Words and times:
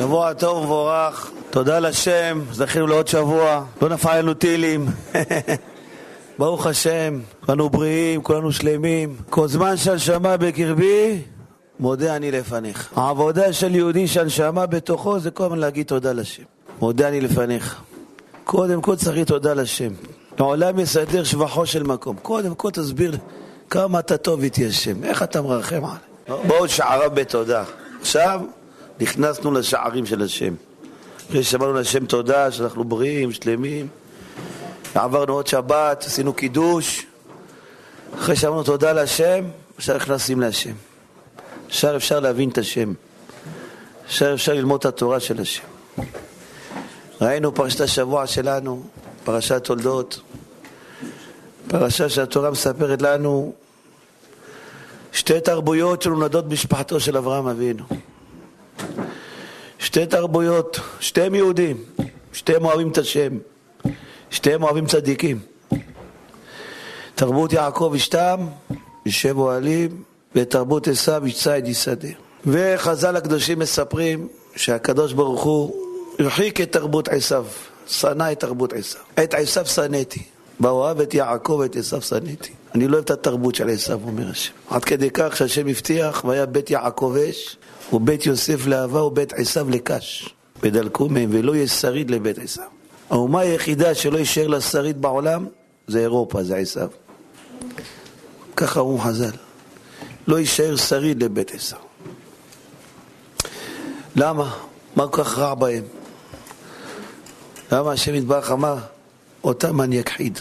שבוע 0.00 0.32
טוב 0.32 0.58
ומבורך, 0.58 1.30
תודה 1.50 1.78
לשם, 1.78 2.40
זכינו 2.52 2.86
לעוד 2.86 3.08
שבוע, 3.08 3.64
לא 3.82 3.88
נפל 3.88 4.18
לנו 4.18 4.34
טילים. 4.34 4.86
ברוך 6.38 6.66
השם, 6.66 7.20
כולנו 7.46 7.70
בריאים, 7.70 8.22
כולנו 8.22 8.52
שלמים. 8.52 9.16
כל 9.30 9.48
זמן 9.48 9.76
שהנשמה 9.76 10.36
בקרבי, 10.36 11.22
מודה 11.80 12.16
אני 12.16 12.30
לפניך. 12.30 12.88
העבודה 12.96 13.52
של 13.52 13.74
יהודי 13.74 14.08
שהנשמה 14.08 14.66
בתוכו 14.66 15.18
זה 15.18 15.30
כל 15.30 15.44
הזמן 15.44 15.58
להגיד 15.58 15.86
תודה 15.86 16.12
לשם. 16.12 16.42
מודה 16.80 17.08
אני 17.08 17.20
לפניך. 17.20 17.80
קודם 18.44 18.80
כל 18.80 18.96
צריך 18.96 19.28
תודה 19.28 19.54
לשם. 19.54 19.92
לעולם 20.38 20.78
יסדר 20.78 21.24
שבחו 21.24 21.66
של 21.66 21.82
מקום. 21.82 22.16
קודם 22.22 22.54
כל 22.54 22.70
תסביר 22.70 23.16
כמה 23.70 23.98
אתה 23.98 24.16
טוב 24.16 24.42
איתי 24.42 24.66
השם, 24.66 25.04
איך 25.04 25.22
אתה 25.22 25.42
מרחם 25.42 25.82
עליי. 25.84 26.46
בואו 26.46 26.68
שעריו 26.68 27.10
בתודה. 27.14 27.64
עכשיו 28.00 28.40
נכנסנו 29.00 29.52
לשערים 29.52 30.06
של 30.06 30.22
השם. 30.22 30.54
אחרי 31.28 31.44
שאמרנו 31.44 31.72
לשם 31.72 32.06
תודה, 32.06 32.52
שאנחנו 32.52 32.84
בריאים, 32.84 33.32
שלמים. 33.32 33.88
עברנו 34.94 35.32
עוד 35.32 35.46
שבת, 35.46 36.04
עשינו 36.06 36.32
קידוש. 36.32 37.06
אחרי 38.18 38.36
שאמרנו 38.36 38.62
תודה 38.62 38.92
להשם, 38.92 39.44
עכשיו 39.76 39.96
נכנסים 39.96 40.40
להשם. 40.40 40.72
עכשיו 41.66 41.96
אפשר 41.96 42.20
להבין 42.20 42.48
את 42.48 42.58
השם. 42.58 42.92
עכשיו 44.06 44.34
אפשר 44.34 44.52
ללמוד 44.52 44.80
את 44.80 44.86
התורה 44.86 45.20
של 45.20 45.40
השם. 45.40 45.62
ראינו 47.20 47.54
פרשת 47.54 47.80
השבוע 47.80 48.26
שלנו, 48.26 48.82
פרשת 49.24 49.64
תולדות. 49.64 50.20
פרשה 51.68 52.08
שהתורה 52.08 52.50
מספרת 52.50 53.02
לנו 53.02 53.52
שתי 55.12 55.40
תרבויות 55.40 56.02
שנולדות 56.02 56.48
במשפחתו 56.48 57.00
של 57.00 57.16
אברהם 57.16 57.46
אבינו. 57.46 57.84
שתי 59.78 60.06
תרבויות, 60.06 60.80
שתיהם 61.00 61.34
יהודים, 61.34 61.76
שתיהם 62.32 62.64
אוהבים 62.64 62.90
את 62.90 62.98
השם, 62.98 63.38
שתיהם 64.30 64.62
אוהבים 64.62 64.86
צדיקים. 64.86 65.38
תרבות 67.14 67.52
יעקב 67.52 67.92
אשתם, 67.96 68.46
ישב 69.06 69.38
אוהלים, 69.38 70.02
ותרבות 70.34 70.88
עשיו 70.88 71.26
יצא 71.26 71.58
את 71.58 71.68
יסדה. 71.68 72.08
וחז"ל 72.46 73.16
הקדושים 73.16 73.58
מספרים 73.58 74.28
שהקדוש 74.56 75.12
ברוך 75.12 75.42
הוא 75.42 75.74
הרחיק 76.18 76.60
את 76.60 76.72
תרבות 76.72 77.08
עשיו, 77.08 77.46
שנא 77.86 78.32
את 78.32 78.40
תרבות 78.40 78.72
עשיו. 78.72 79.00
את 79.24 79.34
עשיו 79.34 79.66
שנאתי, 79.66 80.22
באוהב 80.60 81.00
את 81.00 81.14
יעקב 81.14 81.52
ואת 81.52 81.76
עשיו 81.76 82.02
שנאתי. 82.02 82.52
אני 82.74 82.88
לא 82.88 82.92
אוהב 82.92 83.04
את 83.04 83.10
התרבות 83.10 83.54
של 83.54 83.68
עשיו, 83.68 84.00
אומר 84.04 84.30
השם. 84.30 84.52
עד 84.70 84.84
כדי 84.84 85.10
כך 85.14 85.36
שהשם 85.36 85.68
הבטיח, 85.68 86.24
והיה 86.24 86.46
בית 86.46 86.70
יעקב 86.70 87.16
אש, 87.30 87.56
ובית 87.92 88.26
יוסף 88.26 88.66
לאהבה 88.66 89.02
ובית 89.02 89.32
עשיו 89.32 89.70
לקש. 89.70 90.34
ודלקו 90.62 91.08
מהם, 91.08 91.30
ולא 91.32 91.54
יהיה 91.54 91.68
שריד 91.68 92.10
לבית 92.10 92.38
עשיו. 92.38 92.64
האומה 93.10 93.40
היחידה 93.40 93.94
שלא 93.94 94.18
יישאר 94.18 94.46
לה 94.46 94.60
שריד 94.60 95.02
בעולם, 95.02 95.46
זה 95.86 96.00
אירופה, 96.00 96.42
זה 96.42 96.56
עשיו. 96.56 96.88
ככה 98.56 98.80
אמרו 98.80 98.98
חז"ל. 98.98 99.30
לא 100.26 100.38
יישאר 100.38 100.76
שריד 100.76 101.22
לבית 101.22 101.54
עשיו. 101.54 101.78
למה? 104.16 104.56
מה 104.96 105.08
כל 105.08 105.24
כך 105.24 105.38
רע 105.38 105.54
בהם? 105.54 105.84
למה 107.72 107.92
השם 107.92 108.14
יתברך 108.14 108.50
אמר, 108.50 108.76
אותם 109.44 109.80
אני 109.80 110.00
אכחיד? 110.00 110.38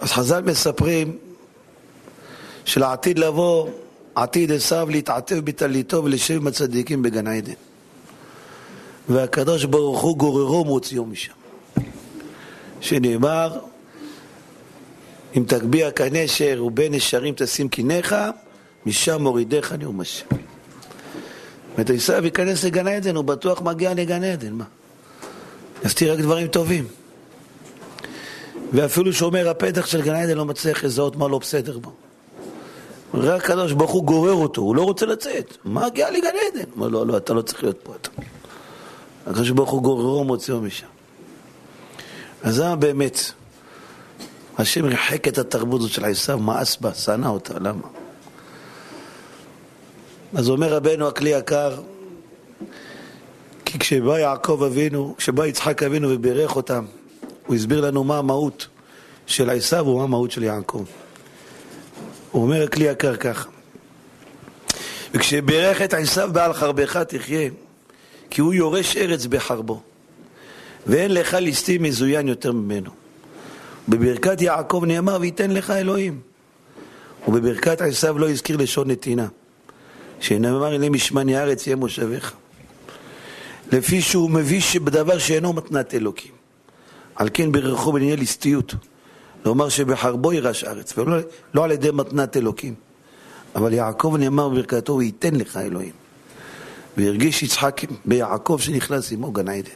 אז 0.00 0.12
חז"ל 0.12 0.42
מספרים 0.42 1.18
שלעתיד 2.64 3.18
לבוא, 3.18 3.68
עתיד 4.16 4.52
עשיו 4.52 4.88
להתעטף 4.90 5.36
בטליתו 5.36 6.04
ולשב 6.04 6.34
עם 6.34 6.46
הצדיקים 6.46 7.02
בגן 7.02 7.26
עדן. 7.26 7.52
והקדוש 9.08 9.64
ברוך 9.64 10.00
הוא 10.00 10.16
גוררו 10.16 10.64
מוציאו 10.64 11.06
משם. 11.06 11.32
שנאמר, 12.80 13.58
אם 15.36 15.44
תגביה 15.46 15.90
כנשר 15.90 16.62
ובין 16.66 16.94
נשרים 16.94 17.34
תשים 17.36 17.68
קיניך, 17.68 18.14
משם 18.86 19.22
מורידך 19.22 19.72
נאום 19.78 20.00
השם. 20.00 20.26
זאת 21.78 21.90
עשיו 21.90 22.24
ייכנס 22.24 22.64
לגן 22.64 22.88
עדן, 22.88 23.16
הוא 23.16 23.24
בטוח 23.24 23.62
מגיע 23.62 23.94
לגן 23.94 24.24
עדן, 24.24 24.52
מה? 24.52 24.64
תראה 25.94 26.14
רק 26.14 26.20
דברים 26.20 26.46
טובים. 26.46 26.84
ואפילו 28.72 29.12
שומר 29.12 29.48
הפתח 29.48 29.86
של 29.86 30.02
גן 30.02 30.14
עדן 30.14 30.36
לא 30.36 30.44
מצליח 30.44 30.84
לזהות 30.84 31.16
מה 31.16 31.28
לא 31.28 31.38
בסדר 31.38 31.78
בו. 31.78 32.05
רק 33.14 33.44
הקדוש 33.44 33.72
ברוך 33.72 33.90
הוא 33.90 34.04
גורר 34.04 34.32
אותו, 34.32 34.60
הוא 34.60 34.76
לא 34.76 34.82
רוצה 34.82 35.06
לצאת. 35.06 35.56
מה 35.64 35.86
הגיע 35.86 36.10
לגן 36.10 36.28
עדן? 36.28 36.64
הוא 36.64 36.64
אומר, 36.76 36.88
לא, 36.88 37.06
לא, 37.06 37.16
אתה 37.16 37.34
לא 37.34 37.42
צריך 37.42 37.62
להיות 37.62 37.78
פה. 37.82 37.92
אתה. 38.00 38.10
הקדוש 39.26 39.50
ברוך 39.50 39.70
הוא 39.70 39.82
גוררו 39.82 40.20
ומוציאו 40.20 40.60
משם. 40.60 40.86
אז 42.42 42.54
זה 42.54 42.76
באמת, 42.76 43.18
השם 44.58 44.84
ריחק 44.84 45.28
את 45.28 45.38
התרבות 45.38 45.80
הזאת 45.80 45.92
של 45.92 46.04
עשיו, 46.04 46.38
מאס 46.38 46.76
בה, 46.76 46.94
שנא 46.94 47.28
אותה, 47.28 47.54
למה? 47.58 47.88
אז 50.34 50.48
אומר 50.48 50.74
רבנו 50.74 51.08
הכלי 51.08 51.30
יקר, 51.30 51.80
כי 53.64 53.78
כשבא 53.78 54.18
יעקב 54.18 54.62
אבינו, 54.66 55.14
כשבא 55.18 55.46
יצחק 55.46 55.82
אבינו 55.82 56.08
ובירך 56.10 56.56
אותם, 56.56 56.84
הוא 57.46 57.56
הסביר 57.56 57.80
לנו 57.80 58.04
מה 58.04 58.18
המהות 58.18 58.66
של 59.26 59.50
עשיו 59.50 59.86
ומה 59.86 60.02
המהות 60.02 60.30
של 60.30 60.42
יעקב. 60.42 60.84
אומר 62.40 62.62
הכלי 62.62 62.84
יקר 62.84 63.16
ככה, 63.16 63.48
וכשבירך 65.14 65.82
את 65.82 65.94
עשיו 65.94 66.30
בעל 66.32 66.52
חרבך 66.52 66.96
תחיה, 66.96 67.50
כי 68.30 68.40
הוא 68.40 68.54
יורש 68.54 68.96
ארץ 68.96 69.26
בחרבו, 69.26 69.80
ואין 70.86 71.14
לך 71.14 71.34
ליסטים 71.34 71.82
מזוין 71.82 72.28
יותר 72.28 72.52
ממנו. 72.52 72.90
בברכת 73.88 74.40
יעקב 74.40 74.82
נאמר, 74.86 75.18
וייתן 75.20 75.50
לך 75.50 75.70
אלוהים. 75.70 76.20
ובברכת 77.28 77.80
עשיו 77.80 78.18
לא 78.18 78.30
הזכיר 78.30 78.56
לשון 78.56 78.90
נתינה, 78.90 79.26
שנאמר, 80.20 80.74
הנה 80.74 80.90
משמני 80.90 81.36
הארץ 81.36 81.66
יהיה 81.66 81.76
מושבך. 81.76 82.32
לפי 83.72 84.02
שהוא 84.02 84.30
מביא 84.30 84.60
בדבר 84.84 85.18
שאינו 85.18 85.52
מתנת 85.52 85.94
אלוקים. 85.94 86.32
על 87.16 87.28
כן 87.34 87.52
ברכו 87.52 87.92
בנהיה 87.92 88.16
ליסטיות. 88.16 88.74
לומר 89.46 89.68
שבחרבו 89.68 90.32
יירש 90.32 90.64
ארץ, 90.64 90.98
ולא 90.98 91.18
לא 91.54 91.64
על 91.64 91.70
ידי 91.72 91.90
מתנת 91.90 92.36
אלוקים. 92.36 92.74
אבל 93.54 93.72
יעקב 93.72 94.14
נאמר 94.18 94.48
בברכתו, 94.48 94.92
הוא 94.92 95.02
ייתן 95.02 95.34
לך 95.34 95.56
אלוהים. 95.56 95.92
והרגיש 96.96 97.42
יצחק 97.42 97.80
ביעקב 98.04 98.58
שנכנס 98.60 99.12
עמו 99.12 99.32
גן 99.32 99.48
עדן. 99.48 99.70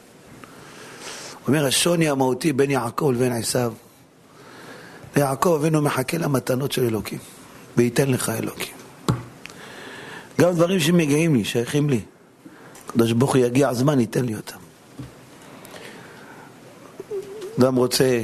אומר 1.49 1.67
השוני 1.67 2.09
המהותי 2.09 2.53
בין 2.53 2.71
יעקב 2.71 3.11
לבין 3.15 3.33
עשיו. 3.33 3.73
ליעקב 5.17 5.59
אבינו 5.61 5.83
מחכה 5.83 6.19
למתנות 6.19 6.73
של 6.73 6.85
אלוקים, 6.85 7.19
וייתן 7.77 8.11
לך 8.11 8.29
אלוקים. 8.29 8.75
גם 10.41 10.53
דברים 10.53 10.81
שמגיעים 10.81 11.35
לי, 11.35 11.45
שייכים 11.45 11.91
לי. 11.91 12.01
הקדוש 12.89 13.13
ברוך 13.13 13.35
הוא 13.35 13.45
יגיע 13.45 13.69
הזמן, 13.69 14.01
ייתן 14.01 14.25
לי 14.25 14.35
אותם. 14.37 14.57
אדם 17.59 17.75
רוצה 17.75 18.23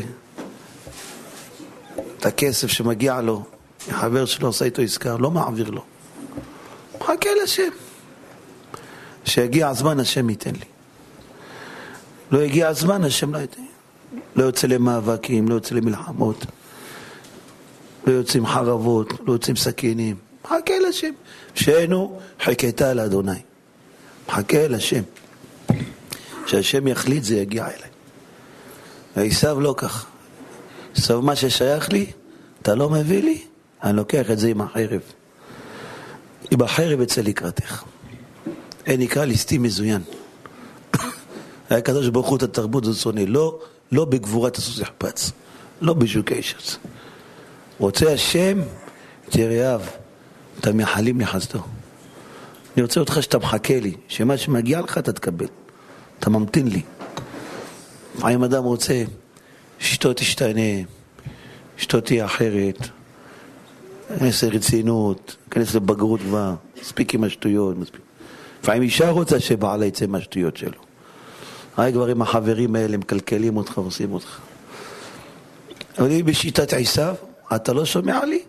את 2.19 2.27
הכסף 2.27 2.69
שמגיע 2.69 3.21
לו, 3.21 3.43
החבר 3.88 4.25
שלו 4.25 4.47
עושה 4.47 4.65
איתו 4.65 4.82
עסקה, 4.82 5.16
לא 5.19 5.31
מעביר 5.31 5.71
לו. 5.71 5.84
מחכה 7.00 7.31
לשם. 7.44 7.69
כשיגיע 9.25 9.69
הזמן, 9.69 10.00
השם 10.00 10.31
ייתן 10.31 10.50
לי. 10.53 10.65
לא 12.31 12.41
הגיע 12.41 12.69
הזמן, 12.69 13.05
השם 13.05 13.34
לא 13.34 13.38
ייתן. 13.38 13.62
לא 14.37 14.44
יוצא 14.44 14.66
למאבקים, 14.66 15.49
לא 15.49 15.55
יוצא 15.55 15.75
למלחמות, 15.75 16.47
לא 18.06 18.12
יוצאים 18.12 18.47
חרבות, 18.47 19.12
לא 19.26 19.32
יוצאים 19.32 19.56
סכינים. 19.56 20.16
מחכה 20.44 20.75
לשם. 20.88 21.10
שאינו 21.55 22.21
חיכתה 22.41 22.94
לאדוני. 22.94 23.41
מחכה 24.29 24.69
לשם. 24.69 25.02
כשהשם 26.44 26.87
יחליט 26.87 27.23
זה 27.23 27.37
יגיע 27.37 27.64
אליי. 27.67 27.91
ועשיו 29.17 29.61
לא 29.61 29.75
כך. 29.76 30.06
עשיו 30.96 31.22
מה 31.22 31.37
ששייך 31.37 31.93
לי, 31.93 32.06
אתה 32.62 32.75
לא 32.75 32.90
מביא 32.90 33.22
לי, 33.22 33.40
אני 33.82 33.96
לוקח 33.96 34.31
את 34.31 34.38
זה 34.38 34.48
עם 34.48 34.60
החרב. 34.60 35.00
עם 36.50 36.62
החרב 36.62 37.00
אצא 37.00 37.20
לקראתך. 37.20 37.82
אין 38.87 39.00
נקרא 39.00 39.25
ליסטי 39.25 39.58
מזוין. 39.58 40.02
היה 41.70 41.78
הקדוש 41.78 42.08
ברוך 42.08 42.26
הוא 42.28 42.37
את 42.37 42.43
התרבות 42.43 42.84
שונא, 42.94 43.20
לא, 43.20 43.58
לא 43.93 44.04
בגבורת 44.04 44.56
הסוס 44.56 44.78
יחפץ, 44.78 45.32
לא 45.81 45.94
בשוקי 45.94 46.43
שץ. 46.43 46.76
רוצה 47.78 48.12
השם 48.12 48.60
את 49.28 49.34
יראיו, 49.34 49.81
אתה 50.60 50.72
מייחלים 50.72 51.20
לחסדו. 51.20 51.60
אני 52.76 52.82
רוצה 52.82 53.00
אותך 53.00 53.22
שאתה 53.22 53.38
מחכה 53.38 53.81
לי, 53.81 53.94
שמה 54.08 54.37
שמגיע 54.37 54.81
לך 54.81 54.98
אתה 54.98 55.12
תקבל. 55.12 55.46
אתה 56.19 56.31
ממתין 56.31 56.69
לי. 56.69 56.82
לפעמים 58.16 58.44
אדם 58.44 58.64
רוצה 58.64 59.04
שאשתו 59.78 60.12
תשתנה, 60.12 60.82
אשתו 61.78 62.00
תהיה 62.00 62.25
אחרת, 62.25 62.78
כנס 64.19 64.44
לרצינות, 64.44 65.37
כנס 65.50 65.75
לבגרות 65.75 66.20
כבר, 66.20 66.55
מספיק 66.81 67.14
עם 67.14 67.25
השטויות, 67.25 67.76
מספיק. 67.76 68.00
לפעמים 68.62 68.82
אישה 68.82 69.11
רוצה 69.11 69.40
שבעלה 69.40 69.87
יצא 69.87 70.06
מהשטויות 70.06 70.56
שלו. 70.56 70.81
הרי 71.76 71.93
כבר 71.93 72.06
עם 72.06 72.23
החברים 72.23 72.76
האלה 72.76 72.96
מקלקלים 72.96 73.56
אותך 73.56 73.78
ועושים 73.78 74.12
אותך. 74.12 74.38
אבל 75.99 76.12
אם 76.12 76.26
בשיטת 76.26 76.72
עשיו, 76.72 77.14
אתה 77.56 77.72
לא 77.72 77.84
שומע 77.84 78.25
לי? 78.25 78.43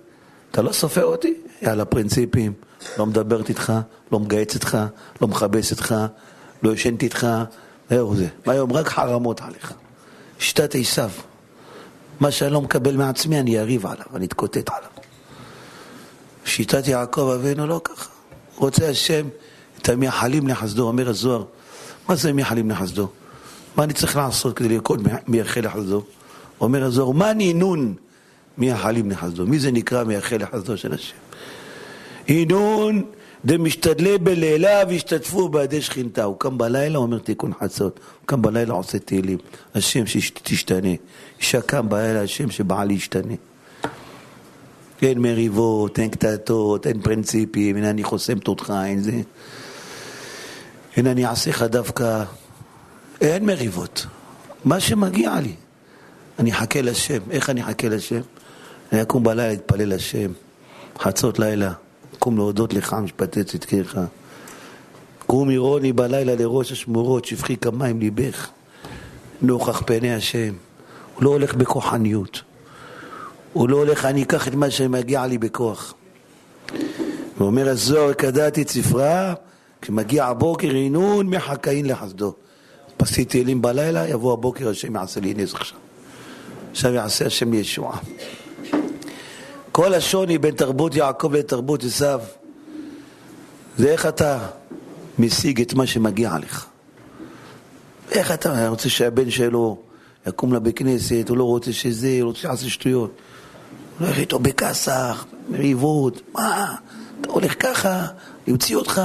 אתה 0.52 0.62
לא 0.62 0.72
סופר 0.72 1.06
אותי? 1.06 1.34
יאללה, 1.62 1.86
פרינציפים, 1.86 2.54
לא 2.98 3.06
מדברת 3.06 3.50
איתך, 3.50 3.74
לא 4.12 4.20
מגייץ 4.20 4.54
איתך, 4.54 4.78
לא 5.22 5.28
מכבס 5.28 5.72
איתך, 5.72 5.96
לא 6.64 6.74
ישנת 6.74 7.04
איתך, 7.04 7.28
זהו 7.90 8.16
זה. 8.16 8.28
והיום 8.46 8.74
רק 8.74 8.88
חרמות 8.88 9.42
עליך. 9.42 9.74
שיטת 10.40 10.76
עשיו. 10.76 11.10
מה 12.20 12.32
שאני 12.32 12.54
לא 12.54 12.62
מקבל 12.62 12.96
מעצמי, 12.96 13.40
אני 13.40 13.60
אריב 13.60 13.86
עליו, 13.86 14.06
אני 14.16 14.26
אתקוטט 14.26 14.70
עליו. 14.70 14.90
שיטת 16.46 16.88
יעקב 16.88 17.32
אבינו 17.36 17.68
לא 17.68 17.82
ככה. 17.84 18.10
רוצה 18.56 18.90
השם 18.90 19.28
את 19.82 19.90
המייחלים 19.90 20.48
לחסדו, 20.48 20.88
אומר 20.88 21.10
הזוהר. 21.10 21.44
מה 22.10 22.16
זה 22.16 22.34
מייחלים 22.34 22.70
לחסדו? 22.70 23.08
מה 23.76 23.84
אני 23.84 23.94
צריך 23.94 24.16
לעשות 24.16 24.58
כדי 24.58 24.70
לרקוד 24.70 25.08
מייחל 25.28 25.62
לחסדו? 25.66 26.04
אומר 26.62 26.84
הזוהר, 26.84 27.12
מה 27.12 27.34
נינון 27.34 27.94
מייחלים 28.58 29.12
לחסדו? 29.12 29.46
מי 29.46 29.60
זה 29.60 29.72
נקרא 29.72 30.04
מייחל 30.04 30.38
לחסדו 30.38 30.78
של 30.78 30.94
השם? 30.94 31.16
אינון 32.28 33.04
דמשתדלי 33.46 34.18
בלילה 34.18 34.84
והשתתפו 34.90 35.50
בידי 35.50 35.82
שכינתה. 35.82 36.24
הוא 36.24 36.40
קם 36.40 36.58
בלילה, 36.58 36.98
אומר 36.98 37.20
תיקון 37.20 37.52
חצות. 37.60 38.00
הוא 38.20 38.28
קם 38.28 38.42
בלילה, 38.42 38.74
עושה 38.74 39.00
תהילים. 39.00 39.38
השם 39.76 40.06
שתשתנה. 40.06 40.90
אישה 41.40 41.62
קם 41.62 41.90
בלילה, 41.90 42.22
השם 42.22 42.52
שבעלי 42.52 42.94
ישתנה. 42.94 43.34
אין 45.02 45.20
מריבות, 45.20 46.00
אין 46.00 46.10
קטטות, 46.10 46.88
אין 46.88 47.02
פרינציפים, 47.02 47.76
אין 47.76 47.86
אני 47.86 48.04
חוסמת 48.04 48.48
אותך, 48.48 48.74
אין 48.86 49.00
זה. 49.00 49.22
אין 50.98 51.08
אני 51.08 51.26
אעשה 51.26 51.50
לך 51.50 51.64
דווקא. 51.64 52.24
אין 53.22 53.46
מריבות. 53.46 54.06
מה 54.66 54.80
שמגיע 54.80 55.40
לי. 55.40 55.54
אני 56.40 56.52
אחכה 56.52 56.82
לשם. 56.82 57.20
איך 57.32 57.50
אני 57.50 57.64
אחכה 57.64 57.90
לשם? 57.90 58.22
אני 58.92 59.02
אקום 59.02 59.24
בלילה 59.24 59.48
להתפלל 59.48 59.94
לשם. 59.94 60.32
חצות 61.00 61.40
לילה. 61.40 61.74
אקום 62.18 62.38
להודות 62.38 62.74
לך, 62.74 62.94
משפטי 62.94 63.44
צדקך. 63.44 64.00
קום 65.26 65.50
עירוני 65.50 65.94
בלילה 65.94 66.36
לראש 66.36 66.72
השמורות, 66.72 67.26
שפכי 67.26 67.58
כמים 67.58 68.00
ליבך. 68.00 68.50
נוכח 69.42 69.82
פני 69.86 70.14
השם. 70.14 70.54
הוא 71.16 71.24
לא 71.24 71.30
הולך 71.30 71.56
בכוחניות. 71.56 72.42
הוא 73.54 73.70
לא 73.70 73.78
הולך, 73.78 74.06
אני 74.06 74.24
אקח 74.24 74.48
את 74.48 74.54
מה 74.54 74.72
שמגיע 74.72 75.28
לי 75.28 75.38
בכוח. 75.38 75.94
ואומר 77.38 77.70
הזוהר, 77.70 78.14
קדעתי 78.14 78.64
ספרה, 78.68 79.34
כשמגיע 79.82 80.26
הבוקר, 80.26 80.70
עינון 80.70 81.28
מחכאין 81.28 81.86
לחסדו. 81.86 82.34
פסי 82.98 83.26
תהילים 83.26 83.62
בלילה, 83.62 84.10
יבוא 84.10 84.34
הבוקר, 84.34 84.70
השם 84.70 84.96
יעשה 84.96 85.20
לי 85.20 85.34
נס 85.34 85.54
עכשיו. 85.54 85.78
עכשיו 86.72 86.94
יעשה 86.94 87.26
השם 87.26 87.54
ישועה. 87.54 87.98
כל 89.78 89.94
השוני 89.94 90.38
בין 90.38 90.56
תרבות 90.56 90.96
יעקב 90.96 91.34
לתרבות 91.34 91.84
עשיו, 91.84 92.22
זה 93.78 93.90
איך 93.92 94.06
אתה 94.06 94.40
משיג 95.20 95.62
את 95.62 95.74
מה 95.74 95.88
שמגיע 95.88 96.38
לך. 96.42 96.66
איך 98.12 98.32
אתה 98.32 98.68
רוצה 98.70 98.90
שהבן 98.90 99.30
שלו 99.30 99.78
יקום 100.28 100.54
לה 100.54 100.60
בכנסת, 100.60 101.26
הוא 101.30 101.38
לא 101.38 101.44
רוצה 101.44 101.74
שזה, 101.74 102.18
הוא 102.22 102.28
רוצה 102.28 102.40
שיעשה 102.40 102.70
שטויות. 102.70 103.12
הוא 104.00 104.08
הולך 104.08 104.20
איתו 104.20 104.40
בכסח, 104.40 105.26
מריבות, 105.50 106.22
מה? 106.34 106.76
אתה 107.22 107.30
הולך 107.30 107.56
ככה, 107.60 108.08
יוציא 108.48 108.76
אותך, 108.76 109.02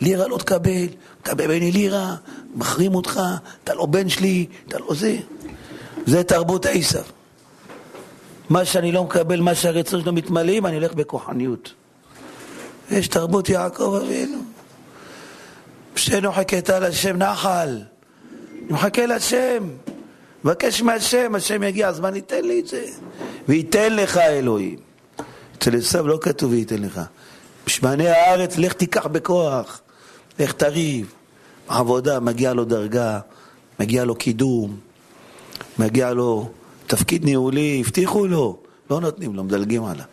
לירה 0.00 0.28
לא 0.28 0.38
תקבל, 0.38 0.86
מקבל 1.20 1.46
ממני 1.46 1.72
לירה, 1.72 2.16
מחרים 2.54 2.94
אותך, 2.94 3.20
אתה 3.64 3.74
לא 3.74 3.86
בן 3.86 4.08
שלי, 4.08 4.46
אתה 4.68 4.78
לא 4.78 4.94
זה. 4.94 5.16
זה 6.06 6.24
תרבות 6.24 6.66
עשיו. 6.66 7.21
מה 8.50 8.64
שאני 8.64 8.92
לא 8.92 9.04
מקבל, 9.04 9.40
מה 9.40 9.54
שהרצון 9.54 10.02
שלו 10.02 10.12
מתמלאים, 10.12 10.66
אני 10.66 10.74
הולך 10.74 10.94
בכוחניות. 10.94 11.74
יש 12.90 13.08
תרבות 13.08 13.48
יעקב 13.48 14.00
אבינו. 14.02 14.38
שתינו 15.96 16.32
חכתה 16.32 16.80
לשם 16.80 17.16
נחל. 17.16 17.68
אני 17.68 18.72
מחכה 18.72 19.06
לשם. 19.06 19.68
מבקש 20.44 20.82
מהשם, 20.82 21.34
השם 21.34 21.62
יגיע, 21.62 21.88
הזמן 21.88 22.14
ייתן 22.16 22.44
לי 22.44 22.60
את 22.60 22.66
זה. 22.66 22.84
וייתן 23.48 23.96
לך 23.96 24.16
אלוהים. 24.16 24.76
אצל 25.58 25.76
עשיו 25.76 26.08
לא 26.08 26.18
כתוב 26.22 26.52
וייתן 26.52 26.82
לך. 26.82 27.00
בשמני 27.66 28.08
הארץ, 28.08 28.58
לך 28.58 28.72
תיקח 28.72 29.06
בכוח. 29.06 29.80
לך 30.38 30.52
תריב. 30.52 31.12
עבודה, 31.68 32.20
מגיע 32.20 32.52
לו 32.52 32.64
דרגה, 32.64 33.20
מגיע 33.80 34.04
לו 34.04 34.14
קידום, 34.14 34.76
מגיע 35.78 36.12
לו 36.12 36.50
תפקיד 36.92 37.24
ניהולי, 37.24 37.80
הבטיחו 37.80 38.26
לו, 38.26 38.56
לא 38.90 39.00
נותנים 39.00 39.34
לו, 39.34 39.44
מדלגים 39.44 39.84
עליו. 39.84 40.04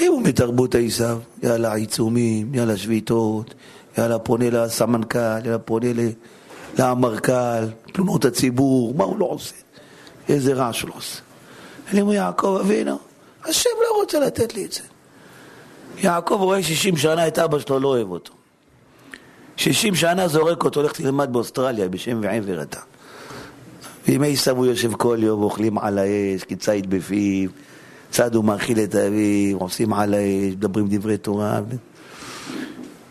אם 0.00 0.12
הוא 0.12 0.22
מתרבות 0.22 0.74
עשיו, 0.74 1.18
יאללה 1.42 1.74
עיצומים, 1.74 2.54
יאללה 2.54 2.76
שביתות, 2.76 3.54
יאללה 3.98 4.18
פונה 4.18 4.50
לסמנכ"ל, 4.50 5.18
יאללה 5.44 5.58
פונה 5.58 5.86
למרכ"ל, 6.78 7.66
תלונות 7.92 8.24
הציבור, 8.24 8.94
מה 8.94 9.04
הוא 9.04 9.18
לא 9.18 9.24
עושה? 9.24 9.54
איזה 10.28 10.54
רעש 10.54 10.82
הוא 10.82 10.90
לא 10.90 10.94
עושה. 10.96 11.20
אני 11.92 12.00
אומר, 12.00 12.12
יעקב 12.12 12.58
אבינו, 12.60 12.98
השם 13.44 13.70
לא 13.80 14.00
רוצה 14.00 14.20
לתת 14.20 14.54
לי 14.54 14.64
את 14.64 14.72
זה. 14.72 14.82
יעקב 15.98 16.38
רואה 16.40 16.62
60 16.62 16.96
שנה 16.96 17.28
את 17.28 17.38
אבא 17.38 17.58
שלו, 17.58 17.80
לא 17.80 17.88
אוהב 17.88 18.10
אותו. 18.10 18.32
60 19.56 19.94
שנה 19.94 20.28
זורק 20.28 20.64
אותו, 20.64 20.80
הולך 20.80 20.92
תלמד 20.92 21.32
באוסטרליה, 21.32 21.88
בשם 21.88 22.18
ועבר 22.22 22.62
אתה. 22.62 22.80
בימי 24.06 24.32
עשיו 24.32 24.56
הוא 24.56 24.66
יושב 24.66 24.92
כל 24.94 25.18
יום, 25.20 25.42
אוכלים 25.42 25.78
על 25.78 25.98
האש, 25.98 26.44
כי 26.44 26.56
ציד 26.56 26.90
בפיו, 26.90 27.50
צד 28.10 28.34
הוא 28.34 28.44
מאכיל 28.44 28.78
את 28.78 28.94
אביו, 28.94 29.58
עושים 29.58 29.92
על 29.92 30.14
האש, 30.14 30.52
מדברים 30.52 30.86
דברי 30.88 31.16
תורה. 31.16 31.60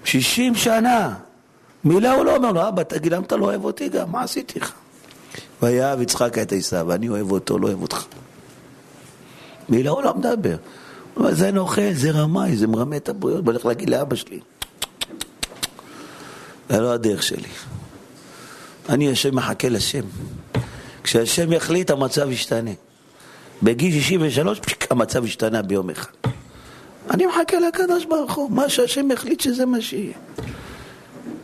שישים 0.05 0.55
שנה, 0.55 1.13
מילה 1.83 2.13
הוא 2.13 2.25
לא 2.25 2.35
אומר 2.35 2.51
לו, 2.51 2.67
אבא, 2.67 2.83
תגיד, 2.83 3.13
למה 3.13 3.25
אתה 3.25 3.37
לא 3.37 3.45
אוהב 3.45 3.63
אותי 3.63 3.89
גם? 3.89 4.11
מה 4.11 4.21
עשיתי 4.21 4.59
לך? 4.59 4.73
ויאהב 5.61 6.01
יצחק 6.01 6.37
את 6.37 6.53
עשיו, 6.53 6.85
ואני 6.89 7.09
אוהב 7.09 7.31
אותו, 7.31 7.59
לא 7.59 7.67
אוהב 7.67 7.81
אותך. 7.81 8.05
מילה 9.69 9.91
הוא 9.91 10.03
לא 10.03 10.13
מדבר. 10.15 10.55
זה 11.29 11.51
נוכל, 11.51 11.93
זה 11.93 12.11
רמאי, 12.11 12.55
זה 12.55 12.67
מרמה 12.67 12.97
את 12.97 13.09
הבריאות, 13.09 13.43
בוא 13.43 13.53
להגיד 13.65 13.89
לאבא 13.89 14.15
שלי. 14.15 14.39
זה 16.69 16.79
לא 16.79 16.93
הדרך 16.93 17.23
שלי. 17.23 17.47
אני 18.89 19.11
השם 19.11 19.35
מחכה 19.35 19.69
לשם. 19.69 20.03
כשהשם 21.09 21.53
יחליט, 21.53 21.89
המצב 21.89 22.31
ישתנה. 22.31 22.71
בגיל 23.63 23.91
63, 23.91 24.59
המצב 24.89 25.23
השתנה 25.23 25.61
ביום 25.61 25.89
אחד. 25.89 26.11
אני 27.11 27.25
מחכה 27.25 27.59
לקדוש 27.59 28.05
ברוך 28.05 28.35
הוא, 28.35 28.51
מה 28.51 28.69
שהשם 28.69 29.11
יחליט 29.11 29.39
שזה 29.39 29.65
מה 29.65 29.81
שיהיה. 29.81 30.13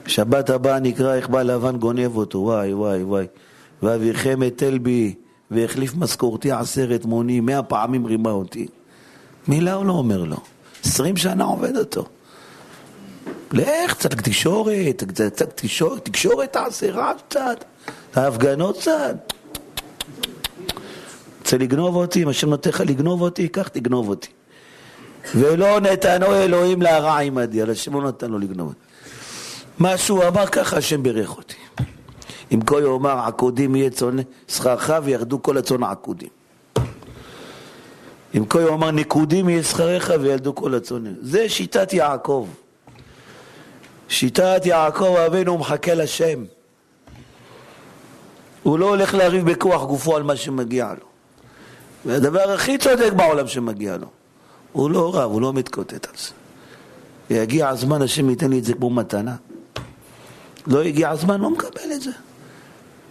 שבת 0.07 0.49
הבאה 0.49 0.79
נקרא 0.79 1.13
איך 1.15 1.29
בא 1.29 1.41
לבן 1.41 1.77
גונב 1.77 2.17
אותו, 2.17 2.39
וואי 2.39 2.73
וואי 2.73 3.03
וואי. 3.03 3.25
ואביכם 3.83 4.43
אתל 4.47 4.77
בי, 4.77 5.15
והחליף 5.51 5.95
משכורתי 5.95 6.51
עשרת 6.51 7.05
מונים, 7.05 7.45
מאה 7.45 7.63
פעמים 7.63 8.05
רימה 8.05 8.31
אותי. 8.31 8.67
מילה 9.47 9.73
הוא 9.73 9.85
לא 9.85 9.93
אומר 9.93 10.23
לו. 10.23 10.37
עשרים 10.85 11.17
שנה 11.17 11.43
עובד 11.43 11.77
אותו. 11.77 12.05
לך 13.51 13.93
קצת 13.93 14.13
תקשורת, 14.13 15.03
קצת 15.07 15.59
תקשורת, 15.59 16.05
תקשורת 16.05 16.53
תעשה 16.53 16.91
רעש 16.91 17.21
קצת, 17.29 17.65
ההפגנות 18.15 18.77
קצת. 18.77 19.34
רוצה 21.45 21.57
לגנוב 21.57 21.95
אותי, 21.95 22.23
אם 22.23 22.27
השם 22.27 22.49
נותן 22.49 22.69
לך 22.69 22.81
לגנוב 22.81 23.21
אותי, 23.21 23.47
קח 23.47 23.67
תגנוב 23.67 24.09
אותי. 24.09 24.27
ולא 25.35 25.79
נתנו 25.79 26.35
אלוהים 26.35 26.81
להרע 26.81 27.19
עמדי, 27.19 27.61
על 27.61 27.69
השם 27.69 27.93
לא 27.93 28.07
נתן 28.07 28.31
לו 28.31 28.39
לגנוב 28.39 28.67
אותי. 28.67 28.79
מה 29.79 29.97
שהוא 29.97 30.23
אמר 30.27 30.45
ככה, 30.45 30.77
השם 30.77 31.03
בירך 31.03 31.37
אותי. 31.37 31.55
אם 32.51 32.61
כה 32.65 32.81
יאמר 32.81 33.19
עקודים 33.19 33.75
יהיה 33.75 33.89
צאן 33.89 34.15
שכרך 34.47 34.91
וירדו 35.03 35.41
כל 35.41 35.57
הצאן 35.57 35.83
העקודים. 35.83 36.29
אם 38.37 38.45
כה 38.45 38.61
יאמר 38.61 38.91
נקודים 38.91 39.49
יהיה 39.49 39.63
שכרך 39.63 40.11
וילדו 40.21 40.55
כל 40.55 40.75
הצאן. 40.75 41.13
זה 41.21 41.49
שיטת 41.49 41.93
יעקב. 41.93 42.47
שיטת 44.09 44.61
יעקב 44.65 45.15
אבינו 45.27 45.57
מחכה 45.57 45.93
לשם. 45.93 46.43
הוא 48.63 48.79
לא 48.79 48.89
הולך 48.89 49.13
לריב 49.13 49.51
בכוח 49.51 49.83
גופו 49.83 50.15
על 50.15 50.23
מה 50.23 50.35
שמגיע 50.35 50.93
לו. 50.99 51.14
והדבר 52.05 52.51
הכי 52.51 52.77
צודק 52.77 53.11
בעולם 53.15 53.47
שמגיע 53.47 53.97
לו. 53.97 54.07
הוא 54.71 54.91
לא 54.91 55.15
רב, 55.15 55.31
הוא 55.31 55.41
לא 55.41 55.53
מתקוטט 55.53 56.07
על 56.07 56.13
זה. 56.17 56.31
ויגיע 57.29 57.69
הזמן, 57.69 58.01
השם 58.01 58.29
ייתן 58.29 58.49
לי 58.49 58.59
את 58.59 58.63
זה 58.63 58.73
כמו 58.73 58.89
מתנה. 58.89 59.35
לא 60.67 60.81
הגיע 60.81 61.09
הזמן, 61.09 61.41
לא 61.41 61.49
מקבל 61.49 61.91
את 61.95 62.01
זה. 62.01 62.11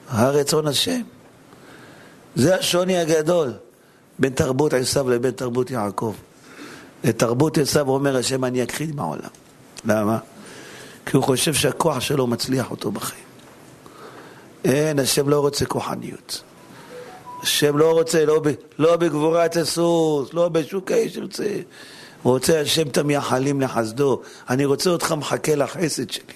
הרצון 0.08 0.66
השם. 0.66 1.00
זה 2.36 2.56
השוני 2.56 2.98
הגדול 2.98 3.52
בין 4.18 4.32
תרבות 4.32 4.72
עשיו 4.72 5.10
לבין 5.10 5.30
תרבות 5.30 5.70
יעקב. 5.70 6.14
לתרבות 7.04 7.58
עשיו 7.58 7.88
אומר 7.88 8.16
השם, 8.16 8.44
אני 8.44 8.64
אכחיד 8.64 8.96
מהעולם. 8.96 9.28
למה? 9.84 10.18
כי 11.06 11.16
הוא 11.16 11.24
חושב 11.24 11.54
שהכוח 11.54 12.00
שלו 12.00 12.26
מצליח 12.26 12.70
אותו 12.70 12.92
בחיים. 12.92 13.24
אין, 14.64 14.98
השם 14.98 15.28
לא 15.28 15.40
רוצה 15.40 15.66
כוחניות. 15.66 16.42
השם 17.44 17.78
לא 17.78 17.92
רוצה, 17.92 18.24
לא, 18.24 18.40
ב, 18.40 18.48
לא 18.78 18.96
בגבורת 18.96 19.56
הסוס, 19.56 20.34
לא 20.34 20.48
בשוק 20.48 20.90
האיש 20.90 21.18
רוצה. 21.18 21.44
רוצה 22.22 22.60
השם 22.60 22.88
את 22.88 22.98
המייחלים 22.98 23.60
לחסדו. 23.60 24.20
אני 24.50 24.64
רוצה 24.64 24.90
אותך 24.90 25.12
מחכה 25.12 25.54
לחסד 25.54 26.10
שלי. 26.10 26.34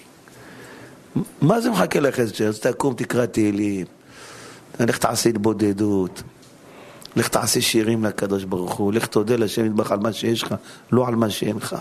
מה 1.40 1.60
זה 1.60 1.70
מחכה 1.70 2.00
לחסד 2.00 2.34
שלי? 2.34 2.46
אז 2.46 2.60
תקום, 2.60 2.94
תקרא 2.94 3.26
תהילים. 3.26 3.86
לך 4.80 4.98
תעשה 4.98 5.30
התבודדות. 5.30 6.22
לך 7.16 7.28
תעשה 7.28 7.60
שירים 7.60 8.04
לקדוש 8.04 8.44
ברוך 8.44 8.74
הוא. 8.74 8.92
לך 8.92 9.06
תודה 9.06 9.36
לשם 9.36 9.66
יתברך 9.66 9.92
על 9.92 9.98
מה 9.98 10.12
שיש 10.12 10.42
לך, 10.42 10.54
לא 10.92 11.08
על 11.08 11.14
מה 11.14 11.30
שאין 11.30 11.56
לך. 11.56 11.76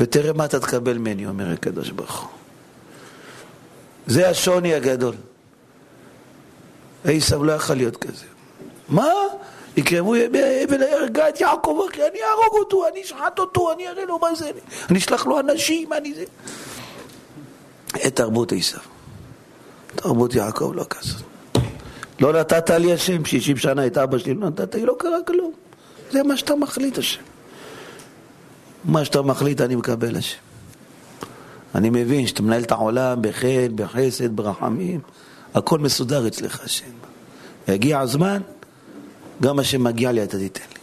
ותראה 0.00 0.32
מה 0.32 0.44
אתה 0.44 0.60
תקבל 0.60 0.98
ממני, 0.98 1.26
אומר 1.26 1.50
הקדוש 1.50 1.90
ברוך 1.90 2.20
הוא. 2.20 2.30
זה 4.06 4.28
השוני 4.28 4.74
הגדול. 4.74 5.14
עשו 7.04 7.44
לא 7.44 7.52
יכול 7.52 7.76
להיות 7.76 7.96
כזה. 7.96 8.24
מה? 8.88 9.12
יקרבו 9.76 10.16
ימי 10.16 10.42
האבל 10.42 10.82
הרגה 10.82 11.28
את 11.28 11.40
יעקב 11.40 11.80
אחי, 11.90 12.02
אני 12.02 12.18
אהרוג 12.22 12.58
אותו, 12.58 12.88
אני 12.88 13.02
אשחט 13.02 13.38
אותו, 13.38 13.72
אני 13.72 13.88
אראה 13.88 14.04
לו 14.04 14.18
מה 14.18 14.34
זה, 14.34 14.50
אני 14.90 14.98
אשלח 14.98 15.26
לו 15.26 15.40
אנשים, 15.40 15.92
אני 15.92 16.14
זה. 16.14 16.24
את 18.06 18.16
תרבות 18.16 18.52
עשו. 18.52 18.78
תרבות 19.94 20.34
יעקב 20.34 20.72
לא 20.74 20.84
כזאת. 20.90 21.22
לא 22.20 22.32
נתת 22.32 22.70
לי 22.70 22.92
השם, 22.92 23.24
שישים 23.24 23.56
שנה 23.56 23.86
את 23.86 23.98
אבא 23.98 24.18
שלי, 24.18 24.34
לא 24.34 24.46
נתת 24.46 24.74
לי, 24.74 24.86
לא 24.86 24.96
קרה 24.98 25.22
כלום. 25.26 25.52
זה 26.10 26.22
מה 26.22 26.36
שאתה 26.36 26.54
מחליט 26.54 26.98
השם. 26.98 27.22
מה 28.84 29.04
שאתה 29.04 29.22
מחליט 29.22 29.60
אני 29.60 29.76
מקבל 29.76 30.16
השם. 30.16 30.38
אני 31.74 31.90
מבין 31.90 32.26
שאתה 32.26 32.42
מנהל 32.42 32.62
את 32.62 32.72
העולם 32.72 33.18
בחן, 33.22 33.76
בחסד, 33.76 34.36
ברחמים, 34.36 35.00
הכל 35.54 35.78
מסודר 35.78 36.26
אצלך 36.26 36.64
השם. 36.64 36.90
יגיע 37.68 38.00
הזמן, 38.00 38.42
גם 39.42 39.56
מה 39.56 39.64
שמגיע 39.64 40.12
לי 40.12 40.22
אתה 40.24 40.38
תיתן 40.38 40.64
לי. 40.74 40.80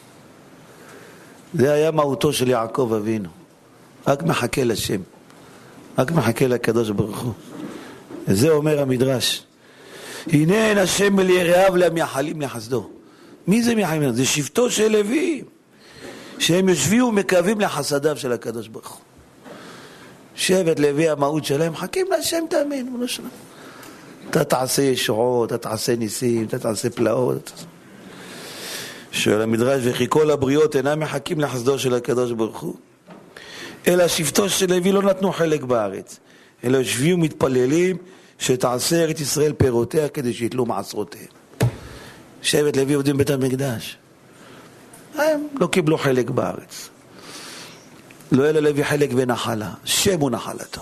זה 1.54 1.74
היה 1.74 1.92
מהותו 1.92 2.34
של 2.34 2.50
יעקב 2.50 2.94
אבינו. 2.98 3.30
רק 4.08 4.24
מחכה 4.24 4.63
לשם. 4.63 5.01
רק 5.98 6.12
מחכה 6.12 6.48
לקדוש 6.48 6.90
ברוך 6.90 7.20
הוא. 7.20 7.34
וזה 8.28 8.50
אומר 8.50 8.82
המדרש. 8.82 9.44
הנה 10.28 10.70
אין 10.70 10.78
השם 10.78 11.20
אל 11.20 11.30
יראיו 11.30 11.75
למייחלים 11.75 12.42
לחסדו. 12.42 12.90
מי 13.48 13.63
זה 13.63 13.75
מייחלים? 13.75 14.13
זה 14.13 14.25
שבטו 14.25 14.72
של 14.72 14.88
לוי. 14.88 15.44
שהם 16.40 16.70
יושבים 16.70 17.04
ומקווים 17.04 17.62
לחסדיו 17.62 18.18
של 18.18 18.32
הקדוש 18.32 18.68
ברוך 18.68 18.90
הוא. 18.90 19.00
שבט 20.36 20.80
לוי 20.80 21.10
המהות 21.10 21.46
שלהם, 21.46 21.74
מחכים 21.74 22.08
להשם 22.12 22.44
תאמין, 22.50 22.96
לא 23.00 23.08
שלם. 23.08 23.25
אתה 24.30 24.44
תעשה 24.44 24.82
ישועות, 24.82 25.50
אתה 25.50 25.58
תעשה 25.58 25.96
ניסים, 25.96 26.46
אתה 26.46 26.60
תעשה 26.60 26.90
פלאות. 26.90 27.66
שואל 29.12 29.42
המדרש, 29.42 29.82
וכי 29.84 30.06
כל 30.10 30.32
הבריות 30.32 30.75
אינם 30.75 31.00
מחכים 31.00 31.40
לחסדו 31.40 31.80
של 31.80 31.94
הקדוש 31.94 32.32
ברוך 32.32 32.60
הוא. 32.60 32.75
אלא 33.88 34.08
שבטו 34.08 34.50
של 34.50 34.74
לוי 34.74 34.92
לא 34.92 35.01
נתנו 35.01 35.32
חלק 35.32 35.63
בארץ, 35.63 36.20
אלא 36.63 36.78
יושבים 36.78 37.16
ומתפללים 37.16 37.98
שתעשה 38.40 39.04
ארץ 39.04 39.20
ישראל 39.20 39.54
פירותיה 39.54 40.10
כדי 40.10 40.34
שיתלו 40.34 40.66
מעשרותיהם. 40.66 41.25
שבט 42.42 42.78
לוי 42.78 42.94
עובדים 42.94 43.18
בית 43.18 43.30
המקדש. 43.30 43.98
הם 45.16 45.48
לא 45.60 45.68
קיבלו 45.68 45.98
חלק 45.98 46.30
בארץ. 46.30 46.90
לא 48.32 48.44
היה 48.44 48.51
ללוי 48.51 48.84
חלק 48.84 49.10
ונחלה, 49.16 49.74
שם 49.86 50.20
הוא 50.20 50.32
נחלתו. 50.32 50.82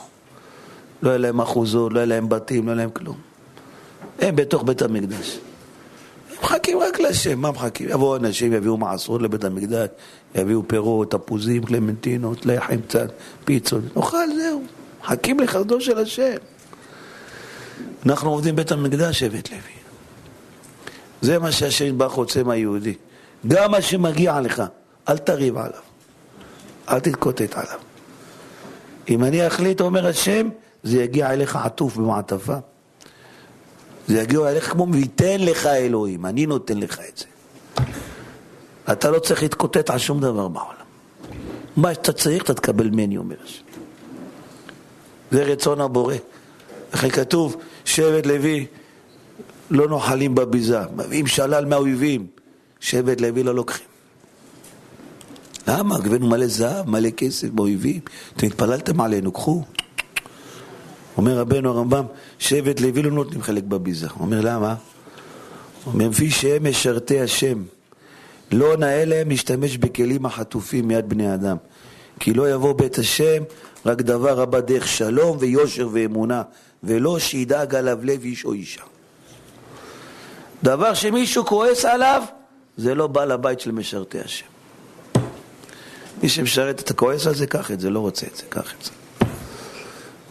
לא 1.02 1.10
היה 1.10 1.18
להם 1.18 1.42
אחוזות, 1.42 1.94
לא 1.94 2.00
היה 2.00 2.06
להם 2.06 2.30
בתים, 2.30 2.66
לא 2.66 2.72
היה 2.72 2.78
להם 2.78 2.90
כלום. 2.90 3.18
הם 4.20 4.36
בתוך 4.36 4.64
בית 4.64 4.82
המקדש. 4.82 5.40
הם 6.30 6.36
מחכים 6.44 6.80
רק 6.80 7.00
לשם, 7.00 7.40
מה 7.40 7.52
מחכים? 7.52 7.90
יבואו 7.90 8.16
אנשים, 8.16 8.54
יביאו 8.54 8.78
מעשרות 8.78 9.22
לבית 9.22 9.44
המקדש, 9.44 9.88
יביאו 10.36 10.68
פירות, 10.68 11.12
תפוזים, 11.12 11.64
קלמנטינות, 11.64 12.46
לחם 12.46 12.82
קצת, 12.82 13.12
פיצות, 13.46 13.98
נאכל, 13.98 14.28
זהו. 14.36 14.64
מחכים 15.02 15.40
לחסדו 15.40 15.82
של 15.82 15.98
השם. 15.98 16.36
אנחנו 18.06 18.30
עובדים 18.30 18.56
בית 18.56 18.72
המקדש, 18.72 19.20
שבט 19.20 19.50
לוי. 19.50 19.60
זה 21.22 21.40
מה 21.40 21.52
שהשם 21.52 21.86
יתברך 21.86 22.12
רוצה 22.12 22.44
מהיהודי. 22.44 22.94
גם 23.48 23.72
מה 23.72 23.82
שמגיע 23.82 24.42
לך, 24.42 24.64
אל 25.10 25.18
תריב 25.18 25.58
עליו. 25.58 25.82
אל 26.90 27.00
תתקוטט 27.00 27.54
עליו. 27.54 27.80
אם 29.10 29.24
אני 29.24 29.48
אחליט, 29.48 29.82
אומר 29.82 30.08
השם, 30.08 30.50
זה 30.84 31.04
יגיע 31.04 31.34
אליך 31.34 31.56
עטוף 31.56 31.98
במעטפה. 31.98 32.56
זה 34.08 34.22
יגיע 34.22 34.50
אליך 34.50 34.72
כמו 34.72 34.88
וייתן 34.92 35.40
לך 35.40 35.66
אלוהים, 35.66 36.26
אני 36.26 36.46
נותן 36.46 36.78
לך 36.78 37.00
את 37.10 37.18
זה. 37.18 37.26
אתה 38.92 39.12
לא 39.12 39.20
צריך 39.20 39.44
להתקוטט 39.44 39.90
על 39.90 39.98
שום 39.98 40.20
דבר 40.20 40.48
בעולם. 40.48 40.74
מה 41.78 41.94
שאתה 41.94 42.14
צריך, 42.14 42.44
אתה 42.44 42.54
תקבל 42.54 42.90
ממני, 42.90 43.18
אומר 43.18 43.36
השם. 43.44 43.64
זה 45.32 45.44
רצון 45.44 45.82
הבורא. 45.82 46.16
לכן 46.94 47.10
כתוב, 47.10 47.56
שבט 47.86 48.26
לוי 48.26 48.66
לא 49.70 49.88
נוחלים 49.88 50.36
בביזה, 50.36 50.80
מביאים 50.96 51.28
שלל 51.28 51.66
מהאויבים, 51.66 52.28
שבט 52.80 53.22
לוי 53.22 53.44
לא 53.44 53.56
לוקחים. 53.56 53.86
למה? 55.68 55.96
הבאנו 55.96 56.28
מלא 56.28 56.48
זהב, 56.48 56.90
מלא 56.90 57.10
כסף 57.10 57.48
באויבים. 57.50 58.00
אתם 58.38 58.48
התפללתם 58.48 59.02
עלינו, 59.02 59.32
קחו. 59.32 59.64
אומר 61.18 61.38
רבנו 61.38 61.70
הרמב"ם, 61.70 62.06
שבט 62.40 62.82
לוי 62.82 63.02
לא 63.02 63.12
נותנים 63.12 63.42
חלק 63.42 63.64
בביזה. 63.64 64.08
אומר, 64.20 64.42
למה? 64.42 64.76
אומר, 65.86 66.08
לפי 66.08 66.32
שהם 66.32 66.70
משרתי 66.70 67.20
השם. 67.22 67.64
לא 68.52 68.78
נאה 68.78 69.06
להם 69.06 69.30
להשתמש 69.30 69.78
בכלים 69.78 70.26
החטופים 70.26 70.88
מיד 70.88 71.10
בני 71.10 71.34
אדם. 71.34 71.58
כי 72.20 72.34
לא 72.34 72.52
יבוא 72.52 72.74
בית 72.74 72.98
השם 72.98 73.44
רק 73.86 74.02
דבר 74.02 74.42
הבא 74.42 74.60
דרך 74.60 74.88
שלום 74.88 75.38
ויושר 75.40 75.90
ואמונה, 75.92 76.42
ולא 76.84 77.20
שידאג 77.20 77.76
עליו 77.76 78.00
לב 78.04 78.24
איש 78.24 78.46
או 78.46 78.54
אישה. 78.54 78.82
דבר 80.64 80.94
שמישהו 80.94 81.46
כועס 81.46 81.86
עליו, 81.86 82.24
זה 82.78 82.96
לא 82.96 83.08
בעל 83.08 83.32
הבית 83.32 83.60
של 83.60 83.72
משרתי 83.72 84.20
השם. 84.20 84.46
מי 86.24 86.30
שמשרת 86.30 86.80
את 86.80 86.92
הכועס 86.92 87.28
הזה, 87.28 87.48
קח 87.48 87.72
את 87.72 87.80
זה, 87.80 87.90
לא 87.90 88.00
רוצה 88.00 88.28
את 88.28 88.36
זה, 88.36 88.44
קח 88.50 88.74
את 88.80 88.86
זה. 88.86 88.92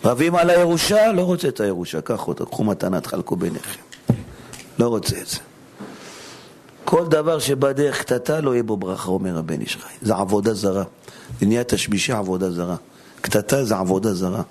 רבים 0.04 0.34
על 0.34 0.50
הירושה, 0.50 1.12
לא 1.12 1.22
רוצה 1.22 1.48
את 1.48 1.60
הירושה, 1.60 2.00
קח 2.00 2.28
אותה, 2.28 2.44
קחו 2.44 2.64
מתנה, 2.64 3.00
תחלקו 3.00 3.36
ביניכם. 3.36 3.80
לא 4.78 4.88
רוצה 4.88 5.16
את 5.20 5.26
זה. 5.26 5.38
כל 6.84 7.06
דבר 7.06 7.38
שבדרך 7.38 8.00
קטטה 8.00 8.40
לא 8.40 8.52
יהיה 8.54 8.62
בו 8.62 8.76
ברכה, 8.76 9.10
אומר 9.10 9.38
הבן 9.38 9.60
איש 9.60 9.76
חי. 9.76 9.94
זה 10.02 10.14
עבודה 10.14 10.54
זרה. 10.54 10.84
זה 11.40 11.46
נהיה 11.46 11.64
תשמישי 11.64 12.12
עבודה 12.12 12.50
זרה. 12.50 12.76
קטטה 13.20 13.64
זה 13.64 13.76
עבודה 13.76 14.14
זרה. 14.14 14.42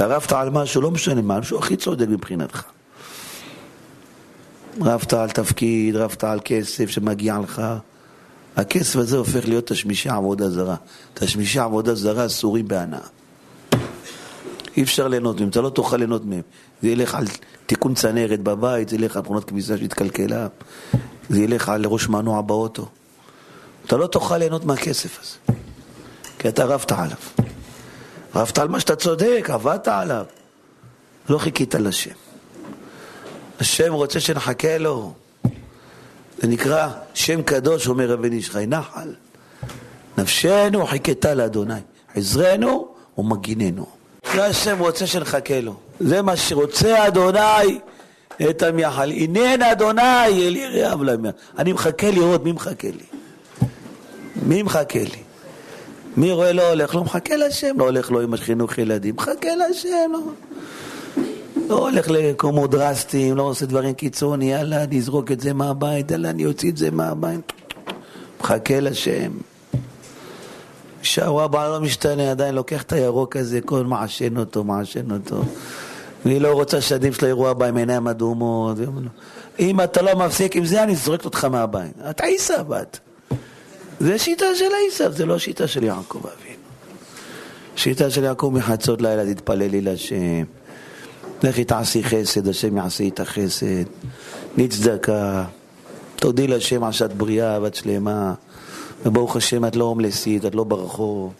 רבת 0.00 0.32
על 0.32 0.50
משהו, 0.50 0.82
לא 0.82 0.90
משנה 0.90 1.22
מה, 1.22 1.40
משהו 1.40 1.58
הכי 1.58 1.76
צודק 1.76 2.06
מבחינתך. 2.08 2.62
רבת 4.80 5.12
על 5.12 5.30
תפקיד, 5.30 5.96
רבת 5.96 6.24
על 6.24 6.40
כסף 6.44 6.90
שמגיע 6.90 7.38
לך, 7.38 7.62
הכסף 8.56 8.96
הזה 8.96 9.16
הופך 9.16 9.48
להיות 9.48 9.66
תשמישי 9.66 10.08
עבודה 10.08 10.50
זרה. 10.50 10.76
תשמישי 11.14 11.58
עבודה 11.58 11.94
זרה 11.94 12.26
אסורים 12.26 12.68
בהנאה. 12.68 13.17
אי 14.78 14.82
אפשר 14.82 15.08
ליהנות 15.08 15.40
מהם, 15.40 15.48
אתה 15.48 15.60
לא 15.60 15.70
תוכל 15.70 15.96
ליהנות 15.96 16.24
מהם. 16.24 16.42
זה 16.82 16.88
ילך 16.88 17.14
על 17.14 17.24
תיקון 17.66 17.94
צנרת 17.94 18.40
בבית, 18.40 18.88
זה 18.88 18.96
ילך 18.96 19.16
על 19.16 19.22
מכונת 19.22 19.44
כביסה 19.44 19.78
שהתקלקלה, 19.78 20.46
זה 21.28 21.40
ילך 21.40 21.68
על 21.68 21.86
ראש 21.86 22.08
מנוע 22.08 22.40
באוטו. 22.40 22.88
אתה 23.86 23.96
לא 23.96 24.06
תוכל 24.06 24.38
ליהנות 24.38 24.64
מהכסף 24.64 25.18
הזה, 25.20 25.58
כי 26.38 26.48
אתה 26.48 26.64
רבת 26.64 26.92
עליו. 26.92 27.16
רבת 28.34 28.58
על 28.58 28.68
מה 28.68 28.80
שאתה 28.80 28.96
צודק, 28.96 29.48
עבדת 29.52 29.88
עליו. 29.88 30.24
לא 31.28 31.38
חיכית 31.38 31.74
לשם. 31.74 32.10
השם 33.60 33.92
רוצה 33.92 34.20
שנחכה 34.20 34.78
לו. 34.78 35.12
זה 36.38 36.48
נקרא 36.48 36.88
שם 37.14 37.42
קדוש, 37.42 37.88
אומר 37.88 38.10
רבי 38.10 38.30
נשחי, 38.30 38.66
נחל. 38.66 39.14
נפשנו 40.18 40.86
חיכתה 40.86 41.34
לאדוני, 41.34 41.80
עזרנו 42.14 42.88
ומגיננו. 43.18 43.97
זה 44.34 44.46
השם 44.46 44.78
רוצה 44.78 45.06
שנחכה 45.06 45.60
לו. 45.60 45.74
זה 46.00 46.22
מה 46.22 46.36
שרוצה 46.36 47.06
אדוני 47.06 47.78
את 48.50 48.62
המייחל. 48.62 49.10
הננה 49.10 49.72
אדוני 49.72 50.26
אל 50.26 50.56
יראיו 50.56 51.04
למייחל. 51.04 51.38
אני 51.58 51.72
מחכה 51.72 52.10
לראות 52.10 52.44
מי 52.44 52.52
מחכה 52.52 52.88
לי. 52.88 53.18
מי 54.42 54.62
מחכה 54.62 54.98
לי? 54.98 55.22
מי 56.16 56.32
רואה 56.32 56.52
לא 56.52 56.68
הולך? 56.68 56.94
לא 56.94 57.04
מחכה 57.04 57.36
לשם, 57.36 57.78
לא 57.78 57.84
הולך 57.84 58.10
לו 58.10 58.20
עם 58.20 58.34
החינוך 58.34 58.78
ילדים, 58.78 59.14
מחכה 59.16 59.48
לשם, 59.70 60.12
לא. 60.12 60.20
לא 61.68 61.78
הולך 61.78 62.10
למקומות 62.10 62.70
דרסטיים, 62.70 63.36
לא 63.36 63.42
עושה 63.42 63.66
דברים 63.66 63.94
קיצוני, 63.94 64.52
יאללה, 64.52 64.84
אני 64.84 64.98
אזרוק 64.98 65.32
את 65.32 65.40
זה 65.40 65.52
מהבית, 65.52 66.10
יאללה, 66.10 66.30
אני 66.30 66.46
אוציא 66.46 66.70
את 66.70 66.76
זה 66.76 66.90
מהבית. 66.90 67.52
מחכה 68.40 68.80
לשם. 68.80 69.30
שהרואה 71.02 71.44
הבעל 71.44 71.70
לא 71.70 71.80
משתנה, 71.80 72.30
עדיין 72.30 72.54
לוקח 72.54 72.82
את 72.82 72.92
הירוק 72.92 73.36
הזה, 73.36 73.60
כל 73.60 73.84
מעשן 73.84 74.36
אותו, 74.36 74.64
מעשן 74.64 75.10
אותו. 75.10 75.42
והיא 76.24 76.40
לא 76.40 76.52
רוצה 76.52 76.80
שהילדים 76.80 77.12
שלו 77.12 77.28
יראו 77.28 77.48
הבא 77.48 77.66
עם 77.66 77.76
עיניים 77.76 78.08
אדומות. 78.08 78.76
אם 79.58 79.80
אתה 79.80 80.02
לא 80.02 80.16
מפסיק 80.16 80.56
עם 80.56 80.64
זה, 80.64 80.82
אני 80.82 80.96
זורקת 80.96 81.24
אותך 81.24 81.44
מהבית. 81.44 81.92
אתה 82.10 82.24
עיסב 82.24 82.72
את. 82.72 82.98
זה 84.00 84.18
שיטה 84.18 84.44
של 84.54 84.64
עיסב, 84.84 85.12
זה 85.12 85.26
לא 85.26 85.38
שיטה 85.38 85.66
של 85.66 85.84
יעקב 85.84 86.18
אבינו. 86.18 86.58
שיטה 87.76 88.10
של 88.10 88.24
יעקב 88.24 88.50
מחצות 88.54 89.02
לילה 89.02 89.34
תתפללי 89.34 89.80
להשם. 89.80 90.44
לכי 91.42 91.64
תעשי 91.64 92.04
חסד, 92.04 92.48
השם 92.48 92.76
יעשה 92.76 93.04
איתך 93.04 93.22
חסד. 93.22 93.84
נצדקה. 94.56 95.44
תודי 96.16 96.46
להשם 96.46 96.84
על 96.84 96.92
שאת 96.92 97.12
בריאה 97.12 97.62
ואת 97.62 97.74
שלמה. 97.74 98.34
וברוך 99.06 99.36
השם 99.36 99.64
את 99.64 99.76
לא 99.76 99.84
הומלסית, 99.84 100.44
את 100.44 100.54
לא 100.54 100.64
ברחוב. 100.64 101.32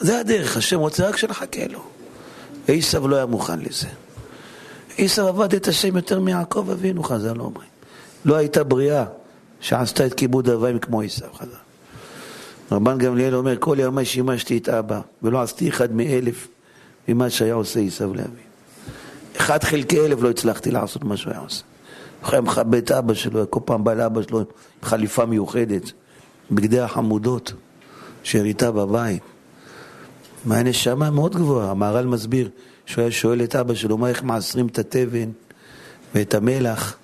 זה 0.00 0.20
הדרך, 0.20 0.56
השם 0.56 0.78
רוצה 0.78 1.08
רק 1.08 1.16
שנחכה 1.16 1.66
לו. 1.70 1.80
עשב 2.68 3.06
לא 3.06 3.16
היה 3.16 3.26
מוכן 3.26 3.58
לזה. 3.58 3.88
עשב 4.98 5.22
עבד 5.22 5.54
את 5.54 5.68
השם 5.68 5.96
יותר 5.96 6.20
מיעקב 6.20 6.70
אבינו, 6.70 7.02
חז"ל 7.02 7.40
אומרים. 7.40 7.68
לא 8.24 8.36
הייתה 8.36 8.64
בריאה 8.64 9.04
שעשתה 9.60 10.06
את 10.06 10.14
כיבוד 10.14 10.48
אביים 10.48 10.78
כמו 10.78 11.02
עשב, 11.02 11.26
חז"ל. 11.34 11.56
רבן 12.72 12.98
גמליאל 12.98 13.34
אומר, 13.34 13.56
כל 13.60 13.76
ימי 13.80 14.04
שימשתי 14.04 14.58
את 14.58 14.68
אבא, 14.68 15.00
ולא 15.22 15.42
עשיתי 15.42 15.68
אחד 15.68 15.92
מאלף 15.92 16.48
ממה 17.08 17.30
שהיה 17.30 17.54
עושה 17.54 17.80
עשב 17.80 18.14
לאבי. 18.14 18.42
אחד 19.36 19.64
חלקי 19.64 20.00
אלף 20.00 20.22
לא 20.22 20.30
הצלחתי 20.30 20.70
לעשות 20.70 21.04
מה 21.04 21.16
שהוא 21.16 21.32
היה 21.32 21.40
עושה. 21.40 21.62
הוא 22.22 22.32
היה 22.32 22.40
מכבד 22.40 22.74
את 22.74 22.90
אבא 22.90 23.14
שלו, 23.14 23.50
כל 23.50 23.60
פעם 23.64 23.84
בא 23.84 23.94
לאבא 23.94 24.22
שלו 24.22 24.38
עם 24.38 24.44
חליפה 24.82 25.26
מיוחדת, 25.26 25.92
בגדי 26.50 26.80
החמודות, 26.80 27.52
שהריתה 28.22 28.70
בבית. 28.72 29.22
מה 30.44 30.62
נשמה 30.62 31.10
מאוד 31.10 31.36
גבוהה. 31.36 31.70
המהר"ל 31.70 32.06
מסביר 32.06 32.50
שהוא 32.86 33.02
היה 33.02 33.10
שואל 33.10 33.42
את 33.42 33.56
אבא 33.56 33.74
שלו, 33.74 33.98
מה 33.98 34.08
איך 34.08 34.22
מעשרים 34.22 34.66
את 34.66 34.78
התבן 34.78 35.30
ואת 36.14 36.34
המלח? 36.34 36.96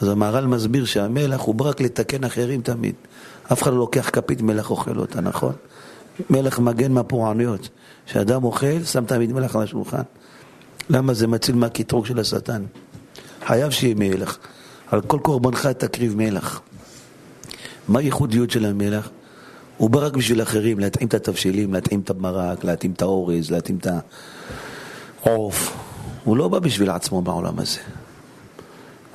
אז 0.00 0.08
המהר"ל 0.08 0.46
מסביר 0.46 0.84
שהמלח 0.84 1.40
הוא 1.40 1.54
רק 1.60 1.80
לתקן 1.80 2.24
אחרים 2.24 2.62
תמיד. 2.62 2.94
אף 3.52 3.62
אחד 3.62 3.70
לא 3.70 3.78
לוקח 3.78 4.10
כפית 4.12 4.42
מלח 4.42 4.70
אוכל 4.70 4.98
אותה, 4.98 5.20
נכון? 5.20 5.52
מלח 6.30 6.58
מגן 6.58 6.92
מהפורענויות. 6.92 7.68
כשאדם 8.06 8.44
אוכל, 8.44 8.84
שם 8.84 9.04
תמיד 9.04 9.32
מלח 9.32 9.56
על 9.56 9.62
השולחן. 9.62 10.02
למה 10.90 11.14
זה 11.14 11.26
מציל 11.26 11.54
מהקטרוג 11.54 12.06
של 12.06 12.18
השטן? 12.18 12.62
חייב 13.46 13.70
שיהיה 13.70 13.94
מלח. 13.98 14.38
על 14.90 15.00
כל 15.00 15.18
קורבנך 15.22 15.66
תקריב 15.66 16.16
מלח. 16.16 16.60
מה 17.88 17.98
הייחודיות 17.98 18.50
של 18.50 18.64
המלח? 18.64 19.08
הוא 19.76 19.90
בא 19.90 19.98
רק 19.98 20.16
בשביל 20.16 20.42
אחרים, 20.42 20.78
להתאים 20.78 21.08
את 21.08 21.14
התבשילים, 21.14 21.72
להתאים 21.74 22.00
את 22.00 22.10
המרק, 22.10 22.64
להתאים 22.64 22.92
את 22.92 23.02
האורז, 23.02 23.50
להתאים 23.50 23.78
את 23.78 23.86
העוף. 25.22 25.76
הוא 26.24 26.36
לא 26.36 26.48
בא 26.48 26.58
בשביל 26.58 26.90
עצמו 26.90 27.22
בעולם 27.22 27.58
הזה. 27.58 27.78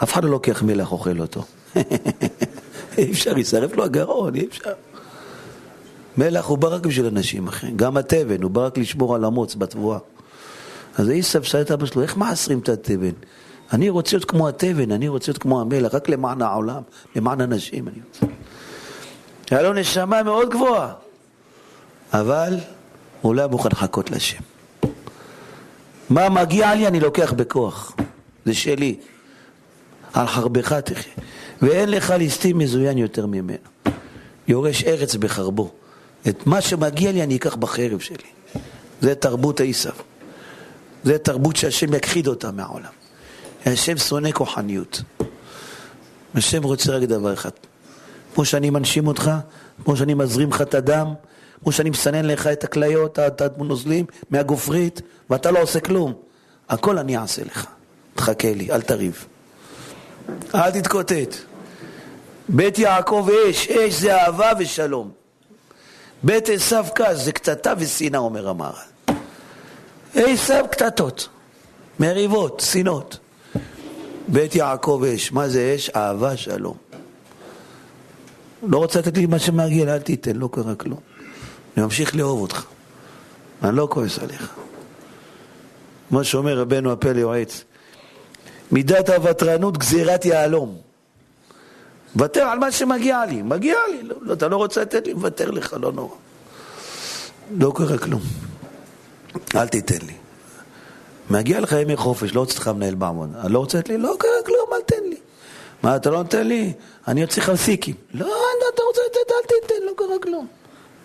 אף 0.03 0.13
אחד 0.13 0.23
לא 0.23 0.29
לוקח 0.29 0.63
מלח, 0.63 0.91
אוכל 0.91 1.19
אותו. 1.19 1.43
אי 2.97 3.11
אפשר, 3.11 3.37
יישרף 3.37 3.75
לו 3.75 3.83
הגרון, 3.83 4.35
אי 4.35 4.45
אפשר. 4.45 4.73
מלח 6.17 6.45
הוא 6.45 6.57
בא 6.57 6.67
רק 6.67 6.85
בשביל 6.85 7.05
אנשים 7.05 7.47
אחרים. 7.47 7.77
גם 7.77 7.97
התבן, 7.97 8.41
הוא 8.41 8.51
בא 8.51 8.65
רק 8.65 8.77
לשמור 8.77 9.15
על 9.15 9.25
המוץ 9.25 9.55
בתבואה. 9.55 9.99
אז 10.97 11.09
עיסב 11.09 11.43
שאל 11.43 11.61
את 11.61 11.71
אבא 11.71 11.85
שלו, 11.85 12.01
איך 12.01 12.17
מעשרים 12.17 12.59
את 12.59 12.69
התבן? 12.69 13.11
אני 13.73 13.89
רוצה 13.89 14.15
להיות 14.15 14.25
כמו 14.25 14.47
התבן, 14.47 14.91
אני 14.91 15.07
רוצה 15.07 15.31
להיות 15.31 15.41
כמו 15.41 15.61
המלח, 15.61 15.95
רק 15.95 16.09
למען 16.09 16.41
העולם, 16.41 16.81
למען 17.15 17.41
אנשים 17.41 17.87
אני 17.87 17.97
רוצה. 18.07 18.33
היה 19.51 19.61
לו 19.61 19.73
נשמה 19.73 20.23
מאוד 20.23 20.49
גבוהה, 20.49 20.93
אבל 22.13 22.57
הוא 23.21 23.35
לא 23.35 23.41
היה 23.41 23.47
מוכן 23.47 23.69
לחכות 23.71 24.11
לשם. 24.11 24.41
מה 26.09 26.29
מגיע 26.29 26.75
לי 26.75 26.87
אני 26.87 26.99
לוקח 26.99 27.33
בכוח, 27.33 27.95
זה 28.45 28.53
שלי. 28.53 28.95
על 30.13 30.27
חרבך 30.27 30.73
תחיה. 30.73 31.13
ואין 31.61 31.89
לך 31.89 32.09
ליסטים 32.09 32.57
מזוין 32.57 32.97
יותר 32.97 33.25
ממנו. 33.25 33.57
יורש 34.47 34.83
ארץ 34.83 35.15
בחרבו. 35.15 35.71
את 36.27 36.47
מה 36.47 36.61
שמגיע 36.61 37.11
לי 37.11 37.23
אני 37.23 37.35
אקח 37.35 37.55
בחרב 37.55 37.99
שלי. 37.99 38.29
זה 39.01 39.15
תרבות 39.15 39.61
עשיו. 39.61 39.93
זה 41.03 41.17
תרבות 41.17 41.55
שהשם 41.55 41.93
יכחיד 41.93 42.27
אותה 42.27 42.51
מהעולם. 42.51 42.94
השם 43.65 43.97
שונא 43.97 44.31
כוחניות. 44.31 45.01
השם 46.35 46.63
רוצה 46.63 46.91
רק 46.91 47.03
דבר 47.03 47.33
אחד. 47.33 47.49
כמו 48.35 48.45
שאני 48.45 48.69
מנשים 48.69 49.07
אותך, 49.07 49.31
כמו 49.83 49.97
שאני 49.97 50.13
מזרים 50.13 50.49
לך 50.49 50.61
את 50.61 50.73
הדם, 50.73 51.13
כמו 51.63 51.71
שאני 51.71 51.89
מסנן 51.89 52.25
לך 52.25 52.47
את 52.47 52.63
הכליות, 52.63 53.19
את 53.19 53.41
הנוזלים 53.41 54.05
מהגופרית, 54.29 55.01
ואתה 55.29 55.51
לא 55.51 55.61
עושה 55.61 55.79
כלום. 55.79 56.13
הכל 56.69 56.97
אני 56.97 57.17
אעשה 57.17 57.43
לך. 57.43 57.65
תחכה 58.15 58.53
לי, 58.53 58.71
אל 58.71 58.81
תריב. 58.81 59.25
אל 60.55 60.71
תתקוטט. 60.71 61.35
בית 62.49 62.79
יעקב 62.79 63.27
אש, 63.49 63.67
אש 63.67 63.93
זה 63.93 64.15
אהבה 64.15 64.51
ושלום. 64.59 65.11
בית 66.23 66.49
עשיו 66.49 66.85
קש 66.93 67.15
זה 67.15 67.31
קטטה 67.31 67.73
ושנאה, 67.77 68.19
אומר 68.19 68.49
המהר"ל. 68.49 69.13
עשיו 70.15 70.65
קטטות, 70.71 71.27
מריבות, 71.99 72.59
שנאות. 72.59 73.17
בית 74.27 74.55
יעקב 74.55 75.03
אש, 75.15 75.31
מה 75.31 75.49
זה 75.49 75.73
אש? 75.75 75.89
אהבה, 75.89 76.37
שלום. 76.37 76.77
לא 78.63 78.77
רוצה 78.77 78.99
לתת 78.99 79.17
לי 79.17 79.25
מה 79.25 79.39
שמגיע, 79.39 79.93
אל 79.93 79.99
תיתן, 79.99 80.35
לא 80.35 80.49
קרה 80.51 80.75
כלום. 80.75 80.99
אני 81.77 81.85
ממשיך 81.85 82.15
לאהוב 82.15 82.41
אותך. 82.41 82.65
אני 83.63 83.75
לא 83.75 83.87
כועס 83.91 84.19
עליך. 84.19 84.53
מה 86.11 86.23
שאומר 86.23 86.59
רבנו 86.59 86.91
הפלא 86.91 87.19
יועץ, 87.19 87.63
מידת 88.71 89.09
הוותרנות 89.09 89.77
גזירת 89.77 90.25
יהלום. 90.25 90.77
ותר 92.15 92.41
על 92.41 92.59
מה 92.59 92.71
שמגיע 92.71 93.25
לי, 93.25 93.41
מגיע 93.41 93.77
לי, 93.91 94.03
לא, 94.03 94.15
לא, 94.21 94.33
אתה 94.33 94.47
לא 94.47 94.55
רוצה 94.55 94.81
לתת 94.81 95.07
לי, 95.07 95.13
מוותר 95.13 95.51
לך, 95.51 95.75
לא 95.81 95.91
נורא. 95.91 96.15
לא 97.57 97.71
קרה 97.75 97.97
כלום. 97.97 98.21
אל 99.55 99.67
תיתן 99.67 100.05
לי. 100.07 100.13
מגיע 101.29 101.59
לך 101.59 101.71
ימי 101.71 101.95
חופש, 101.95 102.33
לא 102.33 102.39
רוצה 102.39 102.59
לך 102.59 102.67
מנהל 102.67 102.95
בעמוד. 102.95 103.29
אני 103.43 103.53
לא 103.53 103.59
רוצה 103.59 103.77
לתת 103.77 103.89
לי, 103.89 103.97
לא 103.97 104.15
קרה 104.19 104.31
כלום, 104.45 104.69
אל 104.73 104.81
תן 104.85 105.09
לי. 105.09 105.17
מה, 105.83 105.95
אתה 105.95 106.09
לא 106.09 106.17
נותן 106.17 106.47
לי? 106.47 106.73
אני 107.07 107.23
אוציא 107.23 107.41
לך 107.41 107.55
סיקים. 107.55 107.95
לא, 108.13 108.25
אתה 108.73 108.81
רוצה 108.87 109.01
לתת, 109.09 109.31
אל 109.31 109.59
תיתן, 109.61 109.85
לא 109.85 109.91
קרה 109.97 110.19
כלום. 110.23 110.47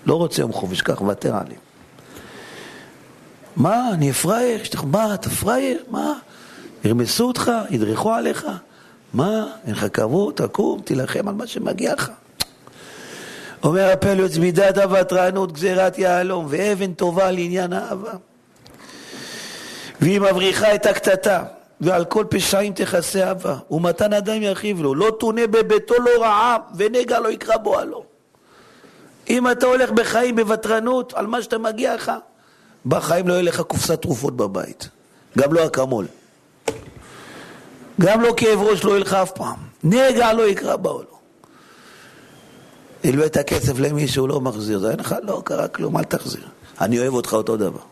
לא 0.06 0.14
רוצה 0.14 0.42
יום 0.42 0.52
חופש, 0.52 0.82
קח, 0.82 1.02
ותר 1.02 1.36
עלי. 1.36 1.54
מה, 3.56 3.90
אני 3.92 4.12
פראייר? 4.12 4.60
מה, 4.84 5.14
אתה 5.14 5.30
פראייר? 5.30 5.84
מה? 5.90 6.12
ירמסו 6.84 7.26
אותך, 7.26 7.50
ידרכו 7.70 8.12
עליך. 8.12 8.46
מה, 9.14 9.46
אין 9.66 9.74
לך 9.74 9.86
כבוד, 9.92 10.34
תקום, 10.34 10.80
תילחם 10.80 11.28
על 11.28 11.34
מה 11.34 11.46
שמגיע 11.46 11.94
לך. 11.94 12.10
אומר 13.64 13.92
הפליוץ, 13.92 14.36
מידת 14.36 14.78
הוותרנות 14.78 15.52
גזירת 15.52 15.98
יהלום, 15.98 16.46
ואבן 16.48 16.92
טובה 16.92 17.30
לעניין 17.30 17.72
האהבה. 17.72 18.12
והיא 20.00 20.20
מבריחה 20.20 20.74
את 20.74 20.86
הקטטה, 20.86 21.44
ועל 21.80 22.04
כל 22.04 22.24
פשעים 22.30 22.72
תכסה 22.72 23.28
אהבה, 23.28 23.56
ומתן 23.70 24.12
אדם 24.12 24.42
ירחיב 24.42 24.82
לו, 24.82 24.94
לא 24.94 25.16
תונה 25.18 25.46
בביתו 25.46 25.94
לא 25.94 26.10
רעה, 26.22 26.56
ונגע 26.74 27.20
לא 27.20 27.28
יקרא 27.28 27.56
בו 27.56 27.78
הלא. 27.78 28.02
אם 29.30 29.50
אתה 29.50 29.66
הולך 29.66 29.90
בחיים 29.90 30.36
בוותרנות, 30.36 31.14
על 31.14 31.26
מה 31.26 31.42
שאתה 31.42 31.58
מגיע 31.58 31.94
לך, 31.94 32.12
בחיים 32.86 33.28
לא 33.28 33.32
יהיה 33.32 33.42
לך 33.42 33.60
קופסת 33.60 34.02
תרופות 34.02 34.36
בבית, 34.36 34.88
גם 35.38 35.52
לא 35.52 35.66
אקמול. 35.66 36.06
גם 38.00 38.20
לא 38.20 38.34
כאב 38.36 38.60
ראש 38.60 38.84
לא 38.84 38.90
יהיה 38.90 39.00
לך 39.00 39.14
אף 39.14 39.30
פעם. 39.30 39.56
נגע 39.84 40.32
לא 40.32 40.42
יקרא 40.48 40.76
בעולו. 40.76 41.18
הלווה 43.04 43.26
את 43.26 43.36
הכסף 43.36 43.78
למישהו, 43.78 44.26
לא 44.26 44.40
מחזיר. 44.40 44.78
זה 44.78 44.90
אין 44.90 45.00
לך, 45.00 45.14
לא 45.22 45.42
קרה 45.44 45.68
כלום, 45.68 45.96
אל 45.96 46.04
תחזיר. 46.04 46.44
אני 46.80 46.98
אוהב 46.98 47.14
אותך 47.14 47.32
אותו 47.32 47.56
דבר. 47.56 47.89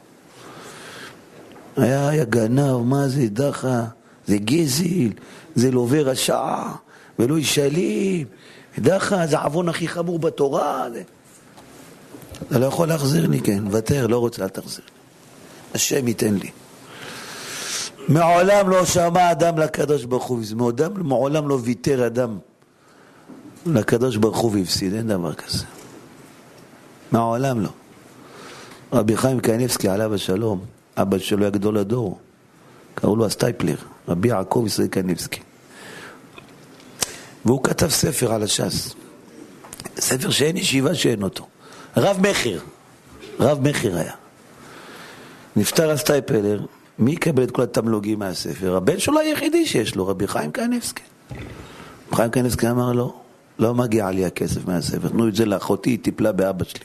היה, 1.79 2.09
היה 2.09 2.25
גנב, 2.25 2.77
מה 2.77 3.09
זה 3.09 3.29
דחה, 3.29 3.85
זה 4.27 4.39
גזל, 4.39 5.11
זה 5.55 5.71
לווה 5.71 6.03
רשע, 6.03 6.57
ולא 7.19 7.39
ישלים, 7.39 8.27
דחה, 8.79 9.27
זה 9.27 9.39
עוון 9.39 9.69
הכי 9.69 9.89
חמור 9.89 10.19
בתורה. 10.19 10.87
זה... 10.93 11.03
אתה 12.49 12.59
לא 12.59 12.67
יכול 12.67 12.89
להחזיר 12.89 13.27
לי, 13.27 13.41
כן, 13.41 13.65
ותר, 13.71 14.07
לא 14.07 14.19
רוצה, 14.19 14.43
אל 14.43 14.49
תחזיר 14.49 14.85
לי. 14.85 14.93
השם 15.75 16.09
ייתן 16.09 16.35
לי. 16.35 16.51
מעולם 18.09 18.69
לא 18.69 18.85
שמע 18.85 19.33
אדם 19.33 19.59
לקדוש 19.59 20.05
ברוך 20.05 20.25
הוא, 20.25 20.41
מעולם, 20.57 21.09
מעולם 21.09 21.49
לא 21.49 21.59
ויתר 21.63 22.07
אדם 22.07 22.39
לקדוש 23.67 24.17
ברוך 24.17 24.39
הוא 24.39 24.53
והפסיד, 24.55 24.95
אין 24.95 25.09
דבר 25.09 25.35
כזה. 25.35 25.65
מעולם 27.13 27.61
לא. 27.61 27.69
רבי 28.93 29.17
חיים 29.17 29.41
קניבסקי 29.41 29.89
עליו 29.89 30.15
השלום, 30.15 30.61
אבא 31.03 31.19
שלו 31.19 31.43
היה 31.43 31.51
גדול 31.51 31.79
הדור, 31.79 32.19
קראו 32.95 33.17
לו 33.17 33.27
הסטייפלר, 33.27 33.77
רבי 34.09 34.29
יעקב 34.29 34.65
ישראל 34.67 34.89
קניבסקי. 34.89 35.41
והוא 37.45 37.65
כתב 37.65 37.89
ספר 37.89 38.33
על 38.33 38.43
הש"ס, 38.43 38.95
ספר 39.99 40.31
שאין 40.31 40.57
ישיבה 40.57 40.95
שאין 40.95 41.23
אותו. 41.23 41.47
רב 41.97 42.19
מכר, 42.21 42.59
רב 43.41 43.69
מכר 43.69 43.97
היה. 43.97 44.13
נפטר 45.57 45.91
הסטייפלר, 45.91 46.67
מי 46.99 47.13
יקבל 47.13 47.43
את 47.43 47.51
כל 47.51 47.63
התמלוגים 47.63 48.19
מהספר? 48.19 48.77
הבן 48.77 48.99
שלו 48.99 49.19
היחידי 49.19 49.67
שיש 49.67 49.95
לו, 49.95 50.07
רבי 50.07 50.29
חיים 50.29 50.53
קניבסקי. 50.53 51.03
חיים 52.15 52.31
קניבסקי 52.31 52.71
אמר 52.71 52.93
לו, 52.93 53.15
לא 53.59 53.75
מגיע 53.75 54.11
לי 54.11 54.25
הכסף 54.25 54.67
מהספר, 54.67 55.09
תנו 55.09 55.29
את 55.29 55.35
זה 55.35 55.45
לאחותי, 55.45 55.91
היא 55.91 55.99
טיפלה 56.03 56.33
באבא 56.33 56.65
שלי. 56.65 56.85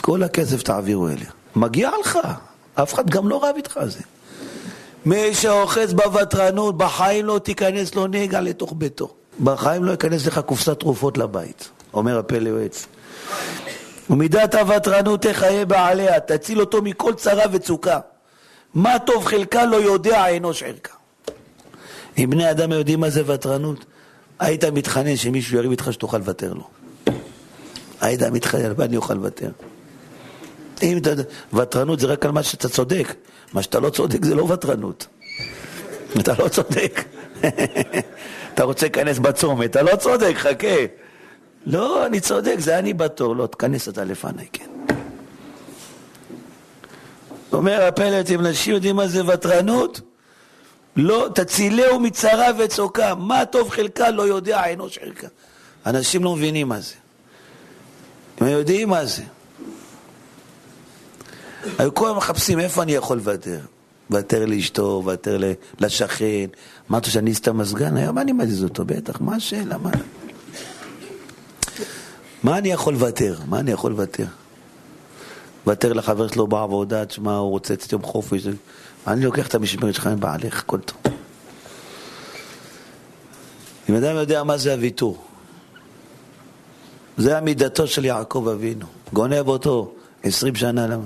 כל 0.00 0.22
הכסף 0.22 0.62
תעבירו 0.62 1.08
אליה. 1.08 1.30
מגיע 1.56 1.90
לך, 2.00 2.18
אף 2.74 2.94
אחד 2.94 3.10
גם 3.10 3.28
לא 3.28 3.44
רב 3.44 3.54
איתך 3.56 3.76
על 3.76 3.90
זה. 3.90 4.00
מי 5.06 5.34
שאוחז 5.34 5.94
בוותרנות, 5.94 6.78
בחיים 6.78 7.24
לא 7.24 7.38
תיכנס 7.38 7.94
לו 7.94 8.06
נגע 8.06 8.40
לתוך 8.40 8.72
ביתו. 8.76 9.14
בחיים 9.44 9.84
לא 9.84 9.90
ייכנס 9.90 10.26
לך 10.26 10.38
קופסת 10.38 10.80
תרופות 10.80 11.18
לבית, 11.18 11.68
אומר 11.94 12.18
הפלא 12.18 12.48
יועץ. 12.48 12.86
ומידת 14.10 14.54
הוותרנות 14.54 15.22
תחיה 15.22 15.66
בעליה, 15.66 16.20
תציל 16.20 16.60
אותו 16.60 16.82
מכל 16.82 17.14
צרה 17.14 17.44
וצוקה. 17.52 18.00
מה 18.74 18.98
טוב 18.98 19.24
חלקה 19.24 19.66
לא 19.66 19.76
יודע 19.76 20.36
אנוש 20.36 20.62
ערכה. 20.62 20.94
אם 22.18 22.30
בני 22.30 22.50
אדם 22.50 22.72
יודעים 22.72 23.00
מה 23.00 23.10
זה 23.10 23.22
ותרנות, 23.26 23.84
היית 24.38 24.64
מתחנן 24.64 25.16
שמישהו 25.16 25.56
יריב 25.56 25.70
איתך 25.70 25.92
שתוכל 25.92 26.18
לוותר 26.18 26.54
לו. 26.54 26.68
היית 28.00 28.22
מתחנן, 28.22 28.80
אני 28.80 28.96
אוכל 28.96 29.14
לוותר? 29.14 29.50
אם 30.82 30.98
אתה 30.98 31.10
ותרנות 31.52 32.00
זה 32.00 32.06
רק 32.06 32.24
על 32.24 32.30
מה 32.30 32.42
שאתה 32.42 32.68
צודק. 32.68 33.14
מה 33.52 33.62
שאתה 33.62 33.80
לא 33.80 33.90
צודק 33.90 34.24
זה 34.24 34.34
לא 34.34 34.42
ותרנות. 34.42 35.06
אתה 36.20 36.32
לא 36.38 36.48
צודק. 36.48 37.04
אתה 38.54 38.64
רוצה 38.64 38.86
להיכנס 38.86 39.18
בצומת, 39.18 39.70
אתה 39.70 39.82
לא 39.82 39.96
צודק, 39.96 40.34
חכה. 40.36 40.76
לא, 41.66 42.06
אני 42.06 42.20
צודק, 42.20 42.56
זה 42.58 42.78
אני 42.78 42.92
בתור. 42.92 43.36
לא, 43.36 43.46
תכנס 43.46 43.88
אתה 43.88 44.04
לפניי, 44.04 44.46
כן. 44.52 44.70
אומר 47.52 47.84
הפלט, 47.84 48.30
אם 48.30 48.40
אנשים 48.40 48.74
יודעים 48.74 48.96
מה 48.96 49.06
זה 49.06 49.26
ותרנות, 49.26 50.00
לא, 50.96 51.28
תצילהו 51.34 52.00
מצרה 52.00 52.46
וצוקה. 52.58 53.14
מה 53.14 53.46
טוב 53.46 53.70
חלקה 53.70 54.10
לא 54.10 54.22
יודע 54.22 54.72
אנוש 54.72 54.98
חלקה. 54.98 55.28
אנשים 55.86 56.24
לא 56.24 56.36
מבינים 56.36 56.68
מה 56.68 56.80
זה. 56.80 56.94
הם 58.40 58.46
יודעים 58.46 58.88
מה 58.88 59.04
זה. 59.04 59.22
היו 61.78 61.94
כל 61.94 62.06
הזמן 62.06 62.18
מחפשים 62.18 62.60
איפה 62.60 62.82
אני 62.82 62.92
יכול 62.92 63.16
לוותר. 63.16 63.58
לוותר 64.10 64.46
לאשתו, 64.46 65.00
לוותר 65.04 65.38
לשכן. 65.80 66.46
אמרת 66.90 67.04
שאני 67.04 67.32
אסת 67.32 67.48
המזגן, 67.48 67.96
היום 67.96 68.18
אני 68.18 68.32
מזיז 68.32 68.64
אותו, 68.64 68.84
בטח, 68.84 69.20
מה 69.20 69.36
השאלה? 69.36 69.78
מה? 69.78 69.90
מה 72.42 72.58
אני 72.58 72.68
יכול 72.68 72.92
לוותר? 72.92 73.38
מה 73.46 73.60
אני 73.60 73.70
יכול 73.70 73.90
לוותר? 73.90 74.26
לוותר 75.66 75.92
לחבר 75.92 76.28
שלו 76.28 76.46
בעבודה, 76.46 77.04
תשמע, 77.04 77.36
הוא 77.36 77.50
רוצה 77.50 77.74
לצאת 77.74 77.92
יום 77.92 78.02
חופש. 78.02 78.42
אני 79.06 79.24
לוקח 79.24 79.46
את 79.46 79.54
המשמרת 79.54 79.94
שלך 79.94 80.06
עם 80.06 80.20
בעלך, 80.20 80.58
הכל 80.58 80.78
טוב. 80.80 81.12
אם 83.88 83.94
אדם 83.94 84.16
יודע 84.16 84.42
מה 84.42 84.56
זה 84.56 84.72
הוויתור, 84.72 85.24
זה 87.16 87.38
עמידתו 87.38 87.86
של 87.86 88.04
יעקב 88.04 88.48
אבינו. 88.52 88.86
גונב 89.12 89.48
אותו 89.48 89.94
עשרים 90.22 90.54
שנה, 90.54 90.86
למה? 90.86 91.04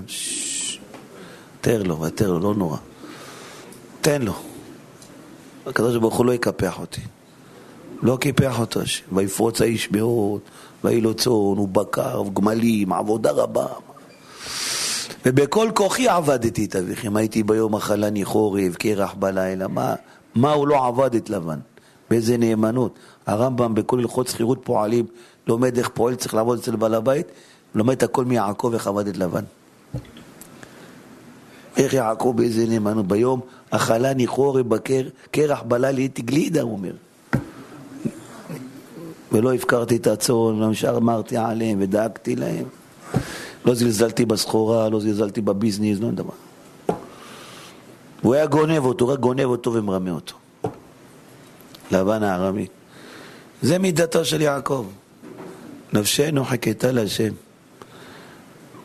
תר 1.61 1.83
לו, 1.83 2.01
ותר 2.01 2.33
לו, 2.33 2.39
לא 2.39 2.55
נורא. 2.55 2.77
תן 4.01 4.23
לו. 4.23 4.35
הקדוש 5.67 5.97
ברוך 5.97 6.17
הוא 6.17 6.27
לא 6.27 6.33
יקפח 6.33 6.79
אותי. 6.81 7.01
לא 8.03 8.17
קיפח 8.21 8.61
אותו, 8.61 8.81
ויפרוץ 9.13 9.61
האיש 9.61 9.91
מאוד, 9.91 10.41
ויהי 10.85 11.01
לו 11.01 11.15
צאן 11.15 11.33
ובקר 11.33 12.23
וגמלים, 12.23 12.93
עבודה 12.93 13.31
רבה. 13.31 13.67
ובכל 15.27 15.71
כוחי 15.75 16.09
עבדתי 16.09 16.65
את 16.65 16.77
אביכם, 16.77 17.17
הייתי 17.17 17.43
ביום 17.43 17.77
אכלני 17.77 18.25
חורף, 18.25 18.77
קרח 18.77 19.15
בלילה, 19.15 19.69
מה, 19.69 19.95
מה 20.35 20.53
הוא 20.53 20.69
לא 20.69 20.87
עבד 20.87 21.15
את 21.15 21.31
לבן? 21.31 21.59
באיזה 22.11 22.37
נאמנות. 22.37 22.95
הרמב"ם 23.27 23.75
בכל 23.75 23.99
הלכות 23.99 24.29
שכירות 24.29 24.59
פועלים 24.65 25.07
לומד 25.47 25.79
איך 25.79 25.89
פועל 25.89 26.15
צריך 26.15 26.35
לעבוד 26.35 26.59
אצל 26.59 26.77
בעל 26.77 26.95
הבית, 26.95 27.27
לומד 27.75 27.97
את 27.97 28.03
הכל 28.03 28.25
מיעקב 28.25 28.71
איך 28.75 28.87
עבד 28.87 29.07
את 29.07 29.17
לבן. 29.17 29.45
איך 31.79 31.95
יעקב 31.95 32.33
באיזה 32.37 32.67
נאמנות 32.67 33.07
ביום 33.07 33.41
אכלני 33.71 34.27
חורף 34.27 34.67
בקרח 34.67 35.63
בלילה 35.63 35.99
הייתי 35.99 36.23
גלידה, 36.23 36.63
הוא 36.63 36.73
אומר. 36.73 36.93
ולא 39.33 39.55
הפקרתי 39.55 39.97
את 39.97 40.07
הצאן, 40.07 40.63
אמרתי 40.97 41.37
עליהם 41.37 41.79
ודאגתי 41.81 42.37
להם. 42.37 42.65
לא 43.65 43.75
זלזלתי 43.75 44.25
בסחורה, 44.25 44.89
לא 44.89 45.01
זלזלתי 45.01 45.41
בביזנס, 45.41 45.99
לא 46.01 46.11
דבר. 46.11 46.35
הוא 48.23 48.35
היה 48.35 48.47
גונב 48.47 48.85
אותו, 48.85 49.09
רק 49.09 49.19
גונב 49.19 49.45
אותו 49.45 49.73
ומרמה 49.73 50.11
אותו. 50.11 50.35
לבן 51.91 52.23
הארמי. 52.23 52.67
זה 53.63 53.79
מידתו 53.79 54.25
של 54.25 54.41
יעקב. 54.41 54.87
נפשנו 55.93 56.45
חכתה 56.45 56.93
להשם. 56.93 57.33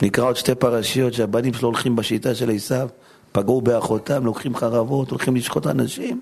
נקרא 0.04 0.24
עוד 0.24 0.36
שתי 0.36 0.56
פרשיות 0.56 1.14
שהבנים 1.14 1.54
שלו 1.54 1.68
הולכים 1.68 1.96
בשיטה 1.96 2.36
של 2.36 2.52
עשיו, 2.52 2.88
פגעו 3.32 3.62
באחותם, 3.62 4.26
לוקחים 4.26 4.56
חרבות, 4.56 5.10
הולכים 5.10 5.36
לשחוט 5.36 5.68
אנשים. 5.68 6.22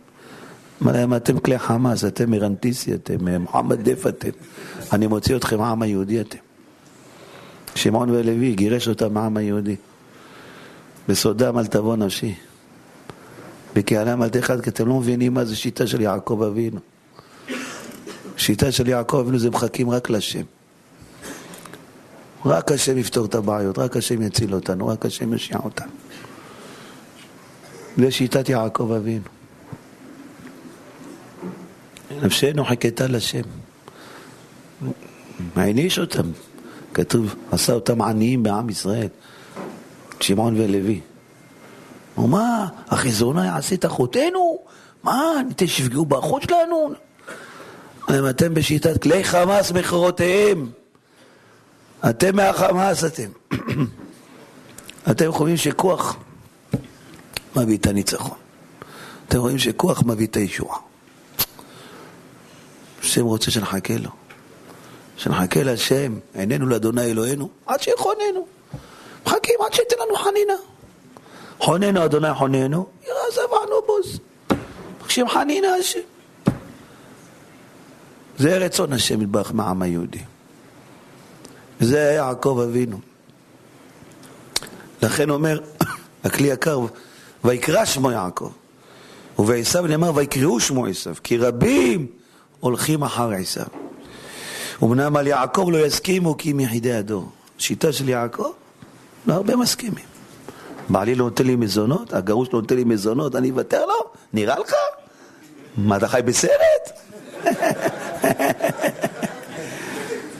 אמר 0.83 0.91
להם, 0.91 1.13
אתם 1.13 1.39
כלי 1.39 1.59
חמאס, 1.59 2.05
אתם 2.05 2.31
מרנטיסי, 2.31 2.93
אתם 2.93 3.27
אה, 3.27 3.37
מוחמד 3.37 3.89
דף 3.89 4.07
אתם. 4.07 4.29
אני 4.93 5.07
מוציא 5.07 5.35
אתכם 5.35 5.57
מהעם 5.57 5.81
היהודי 5.81 6.21
אתם. 6.21 6.37
שמעון 7.75 8.09
ולוי 8.09 8.55
גירש 8.55 8.87
אותם 8.87 9.13
מהעם 9.13 9.37
היהודי. 9.37 9.75
בסודם 11.09 11.57
אל 11.57 11.65
תבוא 11.65 11.95
נפשי. 11.95 12.35
בקהלם 13.75 14.23
אל 14.23 14.29
תחד, 14.29 14.61
כי 14.61 14.69
אתם 14.69 14.87
לא 14.87 14.99
מבינים 14.99 15.33
מה 15.33 15.45
זה 15.45 15.55
שיטה 15.55 15.87
של 15.87 16.01
יעקב 16.01 16.41
אבינו. 16.47 16.79
שיטה 18.37 18.71
של 18.71 18.87
יעקב 18.87 19.17
אבינו 19.17 19.39
זה 19.39 19.49
מחכים 19.49 19.89
רק 19.89 20.09
לשם. 20.09 20.60
רק 22.45 22.71
השם 22.71 22.97
יפתור 22.97 23.25
את 23.25 23.35
הבעיות, 23.35 23.79
רק 23.79 23.97
השם 23.97 24.21
יציל 24.21 24.53
אותנו, 24.53 24.87
רק 24.87 25.05
השם 25.05 25.33
ישיע 25.33 25.57
אותנו. 25.63 25.91
זה 27.97 28.11
שיטת 28.11 28.49
יעקב 28.49 28.91
אבינו. 28.91 29.25
נפשנו 32.21 32.65
חכתה 32.65 33.07
לשם. 33.07 33.41
העניש 35.55 35.99
אותם. 35.99 36.31
כתוב, 36.93 37.35
עשה 37.51 37.73
אותם 37.73 38.01
עניים 38.01 38.43
בעם 38.43 38.69
ישראל, 38.69 39.07
שמעון 40.19 40.61
ולוי. 40.61 41.01
מה, 42.17 42.67
החזונה 42.87 43.45
יעשה 43.45 43.75
את 43.75 43.85
אחותינו? 43.85 44.57
מה, 45.03 45.31
ניתן 45.47 45.67
שיפגעו 45.67 46.05
באחות 46.05 46.41
שלנו? 46.41 46.93
אם 48.09 48.29
אתם 48.29 48.53
בשיטת 48.53 49.01
כלי 49.01 49.23
חמאס 49.23 49.71
מכירותיהם, 49.71 50.69
אתם 52.09 52.35
מהחמאס 52.35 53.03
אתם. 53.03 53.29
אתם 55.11 55.31
חושבים 55.31 55.57
שכוח 55.57 56.15
מביא 57.55 57.77
את 57.77 57.87
הניצחון. 57.87 58.37
אתם 59.27 59.37
רואים 59.37 59.59
שכוח 59.59 60.03
מביא 60.03 60.27
את 60.27 60.35
הישועה. 60.35 60.77
השם 63.01 63.25
רוצה 63.25 63.51
שנחכה 63.51 63.93
לו. 63.97 64.09
שנחכה 65.17 65.63
להשם, 65.63 66.19
עינינו 66.33 66.65
לאדוני 66.65 67.11
אלוהינו, 67.11 67.49
עד 67.65 67.81
שיחוננו. 67.81 68.47
מחכים 69.25 69.55
עד 69.65 69.73
שייתן 69.73 69.95
לנו 70.05 70.15
חנינה. 70.15 70.53
חוננו 71.59 72.05
אדוני 72.05 72.33
חוננו, 72.33 72.87
ירא 73.03 73.31
זבענו 73.33 73.75
בוז. 73.87 74.19
מבקשים 74.99 75.29
חנינה 75.29 75.67
השם. 75.79 75.99
זה 78.37 78.57
רצון 78.57 78.93
השם 78.93 79.21
יתברך 79.21 79.51
מהעם 79.53 79.81
היהודי. 79.81 80.19
וזה 81.81 81.99
היה 81.99 82.13
יעקב 82.13 82.59
אבינו. 82.69 82.99
לכן 85.01 85.29
אומר 85.29 85.59
הכלי 86.23 86.47
יקר, 86.47 86.79
ויקרא 87.43 87.85
שמו 87.85 88.11
יעקב. 88.11 88.51
ובעשיו 89.39 89.87
נאמר 89.87 90.11
ויקראו 90.15 90.59
שמו 90.59 90.85
עשיו, 90.85 91.15
כי 91.23 91.37
רבים 91.37 92.07
הולכים 92.59 93.03
אחר 93.03 93.31
עשיו. 93.31 93.65
אמנם 94.83 95.15
על 95.15 95.27
יעקב 95.27 95.67
לא 95.71 95.85
יסכימו 95.85 96.37
כי 96.37 96.51
הם 96.51 96.59
יחידי 96.59 96.93
הדור. 96.93 97.29
שיטה 97.57 97.93
של 97.93 98.09
יעקב, 98.09 98.51
לא 99.27 99.33
הרבה 99.33 99.55
מסכימים. 99.55 100.05
בעלי 100.89 101.15
לא 101.15 101.25
נותן 101.25 101.45
לי 101.45 101.55
מזונות, 101.55 102.13
הגרוש 102.13 102.49
לא 102.53 102.61
נותן 102.61 102.75
לי 102.75 102.83
מזונות, 102.83 103.35
אני 103.35 103.51
אוותר 103.51 103.85
לו? 103.85 104.11
נראה 104.33 104.59
לך? 104.59 104.73
מה, 105.77 105.97
אתה 105.97 106.07
חי 106.07 106.21
בסרט? 106.25 106.91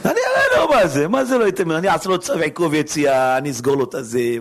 אני 0.06 0.20
אראה 0.36 0.62
לו 0.62 0.70
מה 0.70 0.88
זה, 0.88 1.08
מה 1.08 1.26
זה 1.26 1.38
לא 1.38 1.46
ייתן, 1.46 1.72
אני 1.72 1.90
אעשה 1.90 2.10
לו 2.10 2.20
צו 2.20 2.34
עיכוב 2.34 2.74
יציאה, 2.74 3.38
אני 3.38 3.52
אסגור 3.52 3.76
לו 3.76 3.84
את 3.84 3.96
הזה. 3.96 4.38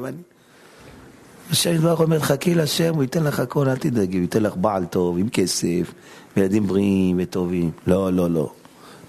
השם 1.51 1.75
יתברך 1.75 2.01
אומר, 2.01 2.18
חכי 2.18 2.55
להשם, 2.55 2.94
הוא 2.94 3.03
ייתן 3.03 3.25
לך 3.25 3.40
הכל, 3.40 3.68
אל 3.68 3.77
תדאגי, 3.77 4.16
הוא 4.16 4.23
ייתן 4.23 4.42
לך 4.42 4.57
בעל 4.57 4.85
טוב, 4.85 5.18
עם 5.18 5.29
כסף, 5.29 5.92
ילדים 6.37 6.66
בריאים 6.66 7.16
וטובים. 7.23 7.70
לא, 7.87 8.12
לא, 8.12 8.31
לא. 8.31 8.53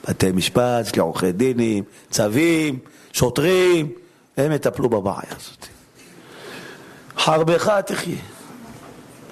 בתי 0.10 0.32
משפט, 0.32 0.86
יש 0.86 0.96
לי 0.96 1.02
עורכי 1.02 1.32
דינים, 1.32 1.84
צווים, 2.10 2.80
שוטרים, 3.14 3.92
הם 4.38 4.52
יטפלו 4.52 4.90
בבעיה 4.90 5.32
הזאת. 5.40 5.66
חרבך 7.18 7.72
תחיה. 7.86 8.16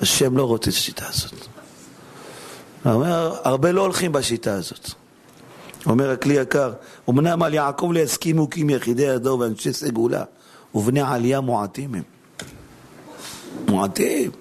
השם 0.02 0.38
לא 0.38 0.44
רוצה 0.44 0.70
את 0.70 0.76
השיטה 0.76 1.06
הזאת. 1.08 1.34
אומר, 2.86 3.36
הרבה 3.44 3.72
לא 3.72 3.82
הולכים 3.82 4.12
בשיטה 4.12 4.54
הזאת. 4.54 4.94
אומר 5.86 6.10
הכלי 6.10 6.34
יקר, 6.34 6.74
אמנם 7.10 7.44
על 7.44 7.54
יעקב 7.54 7.90
לא 7.94 8.00
יסכימו 8.00 8.50
כי 8.50 8.62
אם 8.62 8.70
יחידי 8.70 9.10
הדור 9.10 9.40
ואנשי 9.40 9.74
סגולה, 9.74 10.24
ובני 10.76 11.02
עלייה 11.02 11.42
מועטים 11.42 11.96
הם. 11.96 12.04
מועטים. 13.68 14.32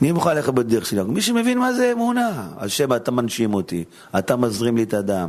מי 0.00 0.12
מוכן 0.12 0.36
ללכת 0.36 0.54
בדרך 0.54 0.86
שלי? 0.86 1.02
מי 1.02 1.20
שמבין 1.20 1.58
מה 1.58 1.72
זה 1.72 1.92
אמונה. 1.92 2.48
השם, 2.56 2.92
אתה 2.92 3.10
מנשים 3.10 3.54
אותי, 3.54 3.84
אתה 4.18 4.36
מזרים 4.36 4.76
לי 4.76 4.82
את 4.82 4.94
הדם, 4.94 5.28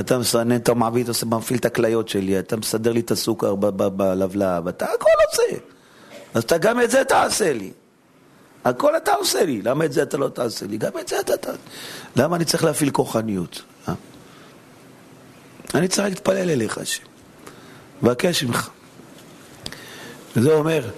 אתה 0.00 0.18
מסנן, 0.18 0.56
אתה 0.56 0.74
מעביד, 0.74 1.08
אתה 1.08 1.26
מפעיל 1.26 1.58
את 1.58 1.64
הכליות 1.64 2.08
שלי, 2.08 2.38
אתה 2.38 2.56
מסדר 2.56 2.92
לי 2.92 3.00
את 3.00 3.10
הסוכר 3.10 3.54
בלבלב, 3.54 4.68
אתה 4.68 4.84
הכל 4.84 5.06
עושה. 5.30 5.56
אז 6.34 6.42
אתה 6.42 6.58
גם 6.58 6.80
את 6.80 6.90
זה 6.90 7.04
תעשה 7.04 7.52
לי. 7.52 7.70
הכל 8.64 8.96
אתה 8.96 9.12
עושה 9.14 9.44
לי, 9.44 9.62
למה 9.62 9.84
את 9.84 9.92
זה 9.92 10.02
אתה 10.02 10.16
לא 10.16 10.28
תעשה 10.28 10.66
לי? 10.66 10.76
גם 10.76 10.90
את 11.00 11.08
זה 11.08 11.20
אתה 11.20 11.36
תעשה. 11.36 11.58
למה 12.16 12.36
אני 12.36 12.44
צריך 12.44 12.64
להפעיל 12.64 12.90
כוחניות? 12.90 13.62
אה? 13.88 13.94
אני 15.74 15.88
צריך 15.88 16.08
להתפלל 16.08 16.50
אליך, 16.50 16.78
השם. 16.78 17.02
מבקש 18.02 18.44
ממך. 18.44 18.70
וזה 20.36 20.52
אומר 20.52 20.90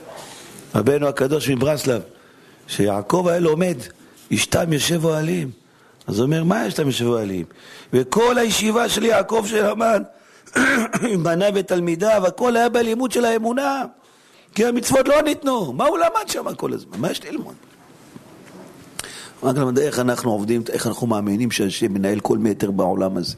רבנו 0.75 1.09
הקדוש 1.09 1.49
מברסלב, 1.49 2.03
שיעקב 2.67 3.27
היה 3.29 3.39
לומד, 3.41 3.77
אשתם 4.35 4.73
יושב 4.73 5.05
אוהלים. 5.05 5.51
אז 6.07 6.19
הוא 6.19 6.27
אומר, 6.27 6.45
מה 6.45 6.69
אשתם 6.69 6.87
יושב 6.87 7.07
אוהלים? 7.07 7.45
וכל 7.93 8.39
הישיבה 8.39 8.89
של 8.89 9.05
יעקב 9.05 9.45
שלמד, 9.49 10.03
עם 11.11 11.23
בניו 11.23 11.53
ותלמידיו, 11.55 12.27
הכל 12.27 12.57
היה 12.57 12.69
בלימוד 12.69 13.13
של 13.13 13.25
האמונה. 13.25 13.85
כי 14.55 14.65
המצוות 14.65 15.09
לא 15.09 15.23
ניתנו. 15.23 15.73
מה 15.73 15.87
הוא 15.87 15.99
למד 15.99 16.29
שם 16.29 16.55
כל 16.55 16.73
הזמן? 16.73 16.99
מה 16.99 17.11
יש 17.11 17.25
ללמוד? 17.25 17.55
רק 19.43 19.57
למד 19.57 19.79
איך 19.79 19.99
אנחנו 19.99 20.31
עובדים, 20.33 20.63
איך 20.73 20.87
אנחנו 20.87 21.07
מאמינים 21.07 21.51
שהשם 21.51 21.93
מנהל 21.93 22.21
כל 22.21 22.39
מטר 22.39 22.71
בעולם 22.71 23.17
הזה. 23.17 23.35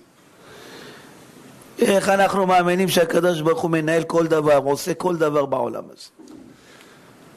איך 1.79 2.09
אנחנו 2.09 2.47
מאמינים 2.47 2.89
שהקדוש 2.89 3.41
ברוך 3.41 3.63
הוא 3.63 3.71
מנהל 3.71 4.03
כל 4.03 4.27
דבר, 4.27 4.57
עושה 4.57 4.95
כל 4.95 5.17
דבר 5.17 5.47
בעולם 5.47 5.83
הזה. 5.93 6.09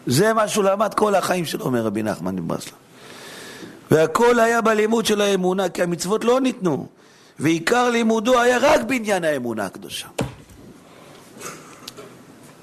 זה 0.07 0.33
מה 0.33 0.47
שהוא 0.47 0.63
למד 0.63 0.93
כל 0.93 1.15
החיים 1.15 1.45
שלו, 1.45 1.65
אומר 1.65 1.81
רבי 1.81 2.03
נחמן 2.03 2.35
מברסלב. 2.35 2.73
והכל 3.91 4.39
היה 4.39 4.61
בלימוד 4.61 5.05
של 5.05 5.21
האמונה, 5.21 5.69
כי 5.69 5.83
המצוות 5.83 6.25
לא 6.25 6.41
ניתנו. 6.41 6.87
ועיקר 7.39 7.89
לימודו 7.89 8.39
היה 8.39 8.57
רק 8.61 8.81
בעניין 8.81 9.23
האמונה 9.23 9.65
הקדושה. 9.65 10.07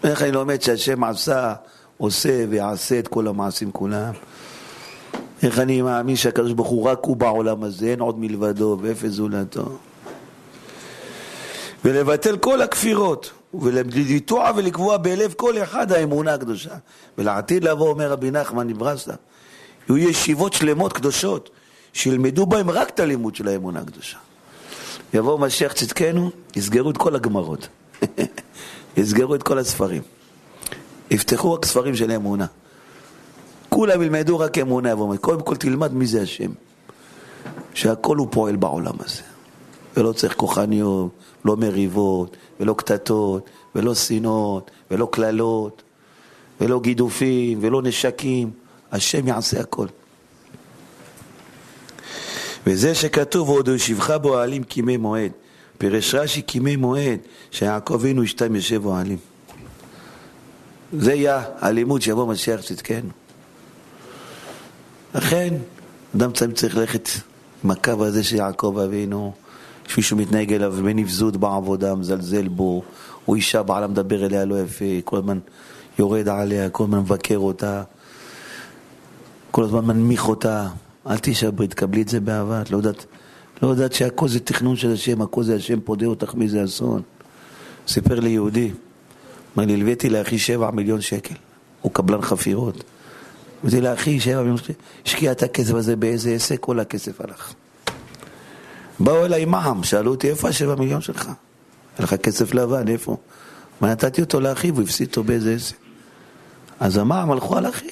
איך 0.06 0.22
אני 0.22 0.32
לומד 0.32 0.62
שהשם 0.62 1.04
עשה, 1.04 1.54
עושה 1.96 2.44
ויעשה 2.48 2.98
את 2.98 3.08
כל 3.08 3.28
המעשים 3.28 3.72
כולם? 3.72 4.12
איך 5.42 5.58
אני 5.58 5.82
מאמין 5.82 6.16
שהקדוש 6.16 6.52
ברוך 6.52 6.68
הוא 6.68 6.84
רק 6.88 6.98
הוא 7.02 7.16
בעולם 7.16 7.62
הזה, 7.62 7.86
אין 7.86 8.00
עוד 8.00 8.18
מלבדו 8.18 8.78
ואפס 8.80 9.10
זולתו. 9.10 9.78
ולבטל 11.84 12.36
כל 12.36 12.62
הכפירות, 12.62 13.30
ולביטוע 13.54 14.50
ולקבוע 14.56 14.96
בלב 14.96 15.34
כל 15.36 15.62
אחד 15.62 15.92
האמונה 15.92 16.34
הקדושה. 16.34 16.74
ולעתיד 17.18 17.64
לבוא, 17.64 17.88
אומר 17.88 18.10
רבי 18.10 18.30
נחמן 18.30 18.66
מברסלב, 18.66 19.16
יהיו 19.88 19.98
ישיבות 19.98 20.52
שלמות 20.52 20.92
קדושות, 20.92 21.50
שילמדו 21.92 22.46
בהם 22.46 22.70
רק 22.70 22.90
את 22.90 23.00
הלימוד 23.00 23.34
של 23.34 23.48
האמונה 23.48 23.80
הקדושה. 23.80 24.18
יבוא 25.14 25.38
משיח 25.38 25.72
צדקנו, 25.72 26.30
יסגרו 26.56 26.90
את 26.90 26.96
כל 26.96 27.14
הגמרות. 27.16 27.68
יסגרו 28.96 29.34
את 29.34 29.42
כל 29.42 29.58
הספרים. 29.58 30.02
יפתחו 31.10 31.52
רק 31.52 31.64
ספרים 31.64 31.96
של 31.96 32.10
אמונה. 32.10 32.46
כולם 33.68 34.02
ילמדו 34.02 34.38
רק 34.38 34.58
אמונה, 34.58 34.90
יבוא, 34.90 35.16
קודם 35.16 35.42
כל 35.42 35.56
תלמד 35.56 35.92
מי 35.92 36.06
זה 36.06 36.22
השם. 36.22 36.50
שהכל 37.74 38.16
הוא 38.16 38.28
פועל 38.30 38.56
בעולם 38.56 38.94
הזה. 39.04 39.22
ולא 39.96 40.12
צריך 40.12 40.34
כוחניות, 40.36 41.10
לא 41.44 41.56
מריבות, 41.56 42.36
ולא 42.60 42.74
קטטות, 42.78 43.50
ולא 43.74 43.94
שנאות, 43.94 44.70
ולא 44.90 45.08
קללות, 45.12 45.82
ולא 46.60 46.80
גידופים, 46.80 47.58
ולא 47.62 47.82
נשקים. 47.82 48.50
השם 48.92 49.28
יעשה 49.28 49.60
הכל. 49.60 49.86
וזה 52.66 52.94
שכתוב, 52.94 53.48
ועוד 53.48 53.68
ישיבך 53.68 54.10
באוהלים 54.10 54.64
כימי 54.64 54.96
מועד. 54.96 55.32
פירש 55.78 56.14
רש"י 56.14 56.42
כימי 56.46 56.76
מועד, 56.76 57.18
שיעקב 57.50 57.94
אבינו 57.94 58.24
אשתם 58.24 58.56
יושב 58.56 58.86
אוהלים. 58.86 59.18
זה 60.92 61.14
יהיה 61.14 61.42
הלימוד 61.58 62.02
שיבוא 62.02 62.26
משיח 62.26 62.60
צדקנו. 62.60 63.10
לכן, 65.14 65.54
אדם 66.16 66.32
צריך 66.32 66.76
ללכת 66.76 67.08
עם 67.64 67.70
הקו 67.70 68.04
הזה 68.04 68.24
של 68.24 68.36
יעקב 68.36 68.78
אבינו, 68.84 69.32
שמישהו 69.88 70.16
מתנהג 70.16 70.52
אליו 70.52 70.72
בנבזות 70.72 71.36
בעבודה, 71.36 71.94
מזלזל 71.94 72.48
בו, 72.48 72.82
או 73.28 73.34
אישה 73.34 73.62
בעלה 73.62 73.86
מדבר 73.86 74.26
אליה 74.26 74.44
לא 74.44 74.60
יפה, 74.60 74.84
כל 75.04 75.16
הזמן 75.16 75.38
יורד 75.98 76.28
עליה, 76.28 76.70
כל 76.70 76.84
הזמן 76.84 76.98
מבקר 76.98 77.38
אותה, 77.38 77.82
כל 79.50 79.64
הזמן 79.64 79.84
מנמיך 79.84 80.28
אותה. 80.28 80.68
אל 81.10 81.18
תישברי, 81.18 81.68
תקבלי 81.68 82.02
את 82.02 82.08
זה 82.08 82.20
באהבה, 82.20 82.62
את 82.62 82.70
לא 82.70 82.76
יודעת, 82.76 83.06
לא 83.62 83.68
יודעת 83.68 83.92
שהכל 83.92 84.28
זה 84.28 84.40
תכנון 84.40 84.76
של 84.76 84.92
השם, 84.92 85.22
הכל 85.22 85.42
זה 85.42 85.54
השם 85.54 85.80
פודה 85.80 86.06
אותך 86.06 86.34
מאיזה 86.34 86.64
אסון. 86.64 87.02
סיפר 87.88 88.20
לי 88.20 88.30
יהודי, 88.30 88.70
אמר 89.56 89.66
לי, 89.66 89.74
הלוויתי 89.74 90.08
לאחי 90.08 90.38
שבע 90.38 90.70
מיליון 90.70 91.00
שקל, 91.00 91.34
הוא 91.82 91.92
קבלן 91.92 92.22
חפירות. 92.22 92.84
אמרתי 93.62 93.80
לאחי 93.80 94.20
שבע 94.20 94.38
מיליון 94.38 94.56
שקל, 94.56 94.72
השקיע 95.06 95.32
את 95.32 95.42
הכסף 95.42 95.74
הזה 95.74 95.96
באיזה 95.96 96.30
עסק, 96.30 96.60
כל 96.60 96.80
הכסף 96.80 97.20
הלך. 97.20 97.52
באו 99.00 99.24
אליי 99.24 99.44
מע"מ, 99.44 99.84
שאלו 99.84 100.10
אותי, 100.10 100.30
איפה 100.30 100.48
השבע 100.48 100.74
מיליון 100.74 101.00
שלך? 101.00 101.26
היה 101.26 101.34
לך 102.04 102.14
כסף 102.14 102.54
לבן, 102.54 102.88
איפה? 102.88 103.16
מה 103.80 103.90
נתתי 103.90 104.20
אותו 104.20 104.40
לאחיו, 104.40 104.74
הוא 104.74 104.82
הפסיד 104.82 105.08
אותו 105.08 105.24
באיזה 105.24 105.54
עסק. 105.54 105.76
אז 106.80 106.96
המע"מ 106.96 107.32
הלכו 107.32 107.56
על 107.56 107.68
אחי. 107.68 107.88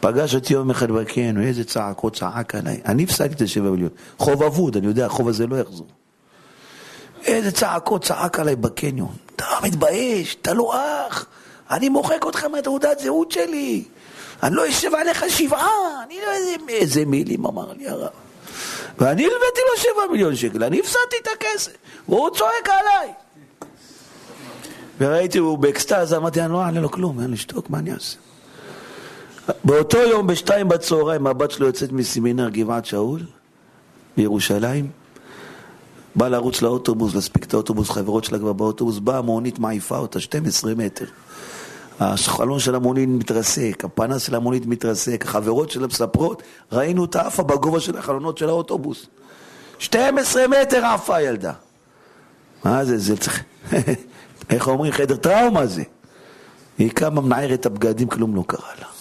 פגש 0.00 0.34
אותי 0.34 0.54
יום 0.54 0.70
אחד 0.70 0.90
בקן, 0.90 1.42
איזה 1.42 1.64
צעקות 1.64 2.16
צעק 2.16 2.54
עליי. 2.54 2.80
אני 2.86 3.04
הפסדתי 3.04 3.34
את 3.34 3.40
השבע 3.40 3.70
מיליון. 3.70 3.90
חוב 4.18 4.42
אבוד, 4.42 4.76
אני 4.76 4.86
יודע, 4.86 5.06
החוב 5.06 5.28
הזה 5.28 5.46
לא 5.46 5.56
יחזור. 5.56 5.86
איזה 7.24 7.52
צעקות 7.52 8.04
צעק 8.04 8.40
עליי 8.40 8.56
בקניון. 8.56 9.14
אתה 9.36 9.44
מתבייש, 9.62 10.36
אתה 10.42 10.54
לא 10.54 10.74
אח. 11.08 11.26
אני 11.70 11.88
מוחק 11.88 12.24
אותך 12.24 12.44
מהתעודת 12.44 12.98
זהות 12.98 13.32
שלי. 13.32 13.84
אני 14.42 14.54
לא 14.54 14.68
אשב 14.68 14.94
עליך 14.94 15.24
שבעה. 15.28 16.02
אני 16.06 16.18
לא 16.26 16.32
איזה, 16.32 16.54
איזה 16.68 17.04
מילים 17.04 17.46
אמר 17.46 17.72
לי 17.72 17.88
הרב. 17.88 18.10
ואני 18.98 19.22
הלוויתי 19.22 19.60
לו 19.70 19.82
שבע 19.82 20.12
מיליון 20.12 20.36
שקל, 20.36 20.64
אני 20.64 20.80
הפסדתי 20.80 21.16
את 21.22 21.28
הכסף, 21.36 21.72
והוא 22.08 22.30
צועק 22.30 22.68
עליי. 22.68 23.12
וראיתי, 24.98 25.38
הוא 25.38 25.58
באקסטאז, 25.58 26.14
אמרתי, 26.14 26.40
אני 26.40 26.52
לא 26.52 26.62
אענה 26.62 26.80
לו 26.80 26.90
כלום, 26.90 27.20
אין 27.20 27.30
לי 27.30 27.36
שתוק, 27.36 27.70
מה 27.70 27.78
אני 27.78 27.92
אעשה? 27.92 28.16
באותו 29.64 29.98
יום, 29.98 30.26
בשתיים 30.26 30.68
בצהריים, 30.68 31.26
הבת 31.26 31.50
שלו 31.50 31.66
יוצאת 31.66 31.92
מסמינר 31.92 32.48
גבעת 32.48 32.86
שאול 32.86 33.20
בירושלים, 34.16 34.90
באה 36.14 36.28
לרוץ 36.28 36.62
לאוטובוס, 36.62 37.14
להספיק 37.14 37.44
את 37.44 37.54
האוטובוס, 37.54 37.90
חברות 37.90 38.24
שלה 38.24 38.38
כבר 38.38 38.52
באוטובוס, 38.52 38.98
באה 38.98 39.18
המונית, 39.18 39.58
מעיפה 39.58 39.98
אותה, 39.98 40.20
12 40.20 40.74
מטר. 40.74 41.04
החלון 42.00 42.58
של 42.58 42.74
המונית 42.74 43.08
מתרסק, 43.08 43.84
הפנס 43.84 44.22
של 44.22 44.34
המונית 44.34 44.66
מתרסק, 44.66 45.24
החברות 45.26 45.70
שלה 45.70 45.86
מספרות, 45.86 46.42
ראינו 46.72 47.02
אותה 47.02 47.20
עפה 47.20 47.42
בגובה 47.42 47.80
של 47.80 47.98
החלונות 47.98 48.38
של 48.38 48.48
האוטובוס. 48.48 49.06
12 49.78 50.42
מטר 50.48 50.84
עפה 50.84 51.16
הילדה. 51.16 51.52
מה 52.64 52.84
זה, 52.84 52.98
זה 52.98 53.16
צריך... 53.16 53.42
איך 54.50 54.68
אומרים, 54.68 54.92
חדר 54.92 55.16
טראומה 55.16 55.66
זה. 55.66 55.82
היא 56.78 56.90
קמה, 56.90 57.20
מנערת 57.20 57.66
הבגדים, 57.66 58.08
כלום 58.08 58.36
לא 58.36 58.44
קרה 58.46 58.70
לה. 58.80 58.95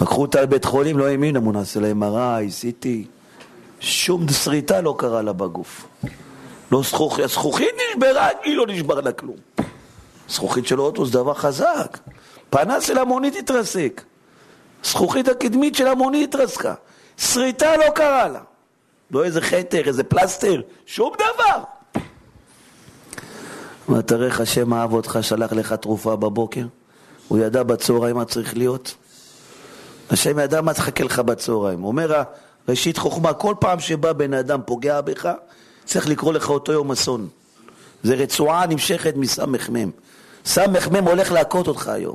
לקחו 0.00 0.22
אותה 0.22 0.42
לבית 0.42 0.64
חולים, 0.64 0.98
לא 0.98 1.06
האמינו, 1.06 1.38
אמרו 1.38 1.52
נעשה 1.52 1.80
לה 1.80 1.92
MRI, 1.92 2.50
CT, 2.60 2.86
שום 3.80 4.28
שריטה 4.28 4.80
לא 4.80 4.94
קרה 4.98 5.22
לה 5.22 5.32
בגוף. 5.32 5.86
לא 6.72 6.82
זכוכית, 6.82 7.24
הזכוכית 7.24 7.68
נשברה, 7.90 8.28
היא 8.42 8.56
לא 8.56 8.66
נשבר 8.68 9.00
לה 9.00 9.12
כלום. 9.12 9.36
זכוכית 10.28 10.66
של 10.66 10.80
אוטו 10.80 11.06
זה 11.06 11.12
דבר 11.12 11.34
חזק. 11.34 11.98
פנס 12.50 12.84
של 12.84 12.98
המונית 12.98 13.36
התרסק. 13.36 14.02
זכוכית 14.84 15.28
הקדמית 15.28 15.74
של 15.74 15.86
המונית 15.86 16.34
התרסקה. 16.34 16.74
שריטה 17.18 17.76
לא 17.76 17.90
קרה 17.94 18.28
לה. 18.28 18.40
לא 19.10 19.24
איזה 19.24 19.40
חטר, 19.40 19.88
איזה 19.88 20.04
פלסטר, 20.04 20.60
שום 20.86 21.12
דבר. 21.14 21.62
ותראה 23.98 24.28
השם 24.42 24.74
אהב 24.74 24.92
אותך, 24.92 25.18
שלח 25.22 25.52
לך 25.52 25.72
תרופה 25.72 26.16
בבוקר. 26.16 26.66
הוא 27.28 27.38
ידע 27.38 27.62
בצהריים 27.62 28.16
מה 28.16 28.24
צריך 28.24 28.56
להיות. 28.56 28.94
השם 30.10 30.38
ידע 30.38 30.60
מה 30.60 30.74
תחכה 30.74 31.04
לך 31.04 31.18
בצהריים. 31.18 31.84
אומר 31.84 32.22
ראשית 32.68 32.98
חוכמה, 32.98 33.32
כל 33.32 33.54
פעם 33.60 33.80
שבא 33.80 34.12
בן 34.12 34.34
אדם 34.34 34.60
פוגע 34.66 35.00
בך, 35.00 35.30
צריך 35.84 36.08
לקרוא 36.08 36.32
לך 36.32 36.50
אותו 36.50 36.72
יום 36.72 36.92
אסון. 36.92 37.28
זה 38.02 38.14
רצועה 38.14 38.66
נמשכת 38.66 39.14
מסמ"ם. 39.16 39.90
סמ"ם 40.44 41.04
הולך 41.08 41.32
להכות 41.32 41.68
אותך 41.68 41.88
היום. 41.88 42.14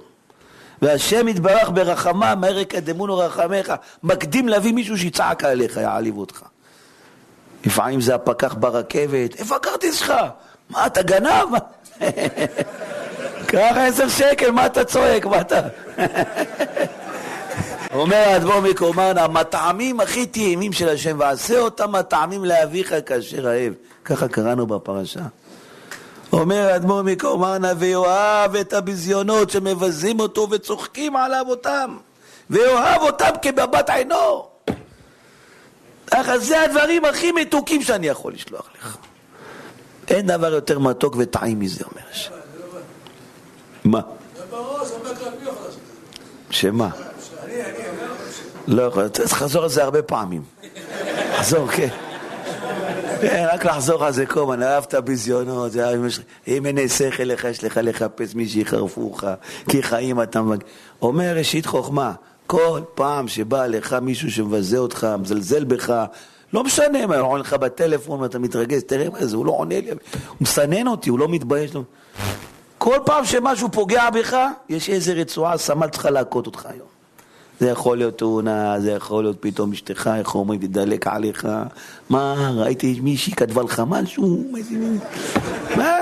והשם 0.82 1.27
יתברך 1.27 1.69
ברחמה, 1.73 2.36
מהר 2.36 2.60
יקדמונו 2.60 3.17
רחמך, 3.17 3.73
מקדים 4.04 4.47
להביא 4.47 4.73
מישהו 4.73 4.97
שיצעק 4.97 5.43
עליך, 5.43 5.77
יעליב 5.77 6.17
אותך. 6.17 6.43
לפעמים 7.65 8.01
זה 8.01 8.15
הפקח 8.15 8.54
ברכבת, 8.54 9.36
איפה 9.36 9.56
הכרטיס 9.56 9.95
שלך? 9.95 10.13
מה, 10.69 10.86
אתה 10.86 11.01
גנב? 11.01 11.47
קח 13.47 13.75
עשר 13.75 14.10
שקל, 14.10 14.51
מה 14.51 14.65
אתה 14.65 14.84
צועק? 14.84 15.25
מה 15.25 15.41
אתה... 15.41 15.62
אומר 17.93 18.17
האדמו"ר 18.17 18.60
מקומרנה, 18.60 19.23
המטעמים 19.23 19.99
הכי 19.99 20.25
טעימים 20.25 20.73
של 20.73 20.89
השם, 20.89 21.15
ועשה 21.19 21.60
אותם 21.60 21.95
הטעמים 21.95 22.45
לאביך 22.45 22.93
כאשר 23.06 23.47
אהב. 23.47 23.73
ככה 24.06 24.27
קראנו 24.27 24.67
בפרשה. 24.67 25.19
אומר 26.34 26.69
האדמו"ר 26.71 27.01
מקומרנה, 27.01 27.73
ויאהב 27.77 28.56
את 28.56 28.73
הביזיונות 28.73 29.49
שמבזים 29.49 30.19
אותו 30.19 30.47
וצוחקים 30.51 31.15
עליו 31.15 31.45
אותם, 31.49 31.97
ויאהב 32.49 33.01
אותם 33.01 33.32
כבבת 33.41 33.89
עינו. 33.89 34.47
ככה 36.12 36.39
זה 36.39 36.62
הדברים 36.62 37.06
הכי 37.06 37.32
מתוקים 37.32 37.82
שאני 37.82 38.08
יכול 38.08 38.34
לשלוח 38.34 38.69
לך. 38.80 38.97
אין 40.08 40.27
דבר 40.27 40.54
יותר 40.54 40.80
מתוק 40.80 41.15
וטעים 41.17 41.60
מזה, 41.60 41.84
אומר 41.86 42.01
השם. 42.12 42.32
מה? 43.84 44.01
שמה? 46.49 46.89
לא 48.67 48.84
יכול, 48.84 49.08
צריך 49.08 49.34
לחזור 49.34 49.63
על 49.63 49.69
זה 49.69 49.84
הרבה 49.84 50.02
פעמים. 50.02 50.41
לחזור, 51.34 51.67
כן. 51.67 51.88
כן, 53.21 53.47
רק 53.54 53.65
לחזור 53.65 54.06
על 54.06 54.13
זה 54.13 54.26
כל 54.26 54.39
הזמן, 54.39 54.63
אהבת 54.63 54.95
ביזיונות, 54.95 55.71
אם 56.47 56.65
אין 56.65 56.88
שכל 56.88 57.24
לך, 57.24 57.43
יש 57.43 57.63
לך 57.63 57.80
לחפש 57.84 58.36
מי 58.36 58.47
שיחרפו 58.47 59.12
לך, 59.15 59.28
כי 59.69 59.84
חיים 59.84 60.21
אתה 60.21 60.41
מג... 60.41 60.63
אומר 61.02 61.36
ראשית 61.38 61.65
חוכמה, 61.65 62.13
כל 62.47 62.82
פעם 62.95 63.28
שבא 63.28 63.65
לך 63.65 63.93
מישהו 63.93 64.32
שמבזה 64.32 64.78
אותך, 64.78 65.08
מזלזל 65.19 65.63
בך, 65.63 66.06
לא 66.54 66.63
משנה 66.63 67.08
מה, 67.08 67.17
הוא 67.17 67.28
עונה 67.28 67.41
לך 67.41 67.54
בטלפון 67.54 68.21
ואתה 68.21 68.39
מתרגז, 68.39 68.84
תראה 68.84 69.10
מה 69.10 69.26
זה, 69.26 69.36
הוא 69.36 69.45
לא 69.45 69.52
עונה 69.52 69.80
לי, 69.80 69.89
הוא 69.89 69.97
מסנן 70.41 70.88
אותי, 70.88 71.10
הוא 71.10 71.19
לא 71.19 71.28
מתבייש. 71.28 71.76
לא... 71.76 71.82
כל 72.78 72.97
פעם 73.06 73.26
שמשהו 73.26 73.71
פוגע 73.71 74.10
בך, 74.10 74.38
יש 74.69 74.89
איזה 74.89 75.13
רצועה, 75.13 75.58
סמל 75.58 75.88
צריכה 75.88 76.10
להכות 76.10 76.45
אותך 76.45 76.65
היום. 76.65 76.90
זה 77.62 77.69
יכול 77.69 77.97
להיות 77.97 78.17
תאונה, 78.17 78.80
זה 78.80 78.91
יכול 78.91 79.24
להיות 79.24 79.38
פתאום 79.39 79.71
אשתך, 79.71 80.10
איך 80.17 80.36
אומרים, 80.36 80.60
תדלק 80.60 81.08
עליך. 81.08 81.47
מה, 82.10 82.52
ראיתי 82.56 83.00
מישהי 83.04 83.34
כתבה 83.34 83.63
לך 83.63 83.84
משהו? 83.88 84.52
מה, 85.78 85.97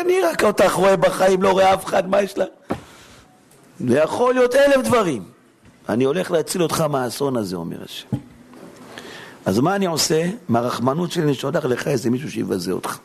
אני 0.00 0.20
רק 0.20 0.44
אותך 0.44 0.72
רואה 0.72 0.96
בחיים, 0.96 1.42
לא 1.42 1.50
רואה 1.50 1.74
אף 1.74 1.84
אחד, 1.84 2.08
מה 2.08 2.22
יש 2.22 2.38
לה? 2.38 2.44
זה 3.80 3.98
יכול 3.98 4.34
להיות 4.34 4.54
אלף 4.54 4.86
דברים. 4.86 5.22
אני 5.88 6.04
הולך 6.04 6.30
להציל 6.30 6.62
אותך 6.62 6.80
מהאסון 6.80 7.36
הזה, 7.36 7.56
אומר 7.56 7.84
השם. 7.84 8.08
אז 9.44 9.58
מה 9.58 9.76
אני 9.76 9.86
עושה? 9.86 10.30
מהרחמנות 10.48 11.12
שלי 11.12 11.22
אני 11.22 11.34
שולח 11.34 11.64
לך 11.64 11.88
איזה 11.88 12.10
מישהו 12.10 12.30
שיבזה 12.30 12.72
אותך. 12.72 12.98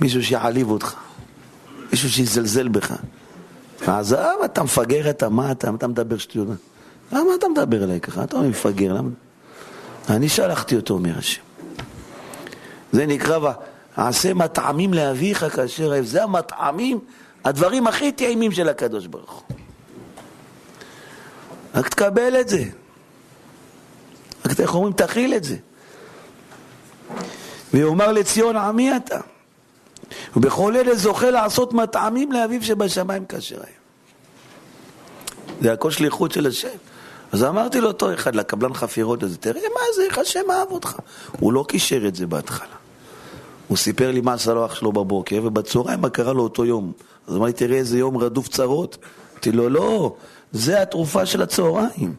מישהו 0.00 0.24
שיעליב 0.24 0.70
אותך. 0.70 0.94
מישהו 1.92 2.10
שיזלזל 2.10 2.68
בך. 2.68 2.92
עזב, 3.88 4.34
אתה 4.44 4.62
מפגר 4.62 5.10
אתה, 5.10 5.28
מה 5.28 5.52
אתה, 5.52 5.70
אתה 5.76 5.86
מדבר 5.86 6.18
שטויות? 6.18 6.48
למה 7.12 7.34
אתה 7.38 7.48
מדבר 7.48 7.84
אליי 7.84 8.00
ככה? 8.00 8.24
אתה 8.24 8.38
מפגר, 8.38 8.92
למה? 8.92 9.10
אני 10.08 10.28
שלחתי 10.28 10.76
אותו, 10.76 10.94
אומר 10.94 11.18
השם. 11.18 11.42
זה 12.92 13.06
נקרא, 13.06 13.52
עשה 13.96 14.34
מטעמים 14.34 14.94
לאביך 14.94 15.44
כאשר 15.56 15.86
אוהב. 15.86 16.04
זה 16.04 16.22
המטעמים, 16.22 17.00
הדברים 17.44 17.86
הכי 17.86 18.12
טעימים 18.12 18.52
של 18.52 18.68
הקדוש 18.68 19.06
ברוך 19.06 19.44
הוא. 19.48 19.56
רק 21.74 21.88
תקבל 21.88 22.40
את 22.40 22.48
זה. 22.48 22.64
רק 24.46 24.60
איך 24.60 24.74
אומרים, 24.74 24.92
תכיל 24.92 25.34
את 25.34 25.44
זה. 25.44 25.56
ויאמר 27.74 28.12
לציון 28.12 28.56
עמי 28.56 28.96
אתה. 28.96 29.18
ובכל 30.36 30.76
אלה 30.76 30.94
זוכה 30.94 31.30
לעשות 31.30 31.72
מטעמים 31.72 32.32
לאביו 32.32 32.62
שבשמיים 32.62 33.24
כאשר 33.24 33.56
היה. 33.56 33.76
זה 35.60 35.72
הכל 35.72 35.90
שליחות 35.90 36.32
של 36.32 36.46
השם. 36.46 36.68
אז 37.32 37.44
אמרתי 37.44 37.80
לאותו 37.80 38.14
אחד, 38.14 38.34
לקבלן 38.34 38.74
חפירות 38.74 39.22
הזה, 39.22 39.36
תראה 39.36 39.60
מה 39.74 39.80
זה, 39.96 40.02
איך 40.04 40.18
השם 40.18 40.50
אהב 40.50 40.70
אותך. 40.70 40.96
הוא 41.40 41.52
לא 41.52 41.64
קישר 41.68 42.06
את 42.08 42.14
זה 42.14 42.26
בהתחלה. 42.26 42.74
הוא 43.68 43.76
סיפר 43.76 44.10
לי 44.10 44.20
מה 44.20 44.32
עשה 44.32 44.54
לו 44.54 44.66
אח 44.66 44.74
שלו 44.74 44.92
בבוקר, 44.92 45.40
ובצהריים 45.44 46.00
מה 46.00 46.10
קרה 46.10 46.32
לו 46.32 46.42
אותו 46.42 46.64
יום. 46.64 46.92
אז 47.28 47.36
אמרתי, 47.36 47.52
תראה 47.52 47.76
איזה 47.76 47.98
יום 47.98 48.16
רדוף 48.16 48.48
צרות. 48.48 48.96
אמרתי 49.32 49.52
לו, 49.52 49.68
לא, 49.68 50.14
זה 50.52 50.82
התרופה 50.82 51.26
של 51.26 51.42
הצהריים. 51.42 52.14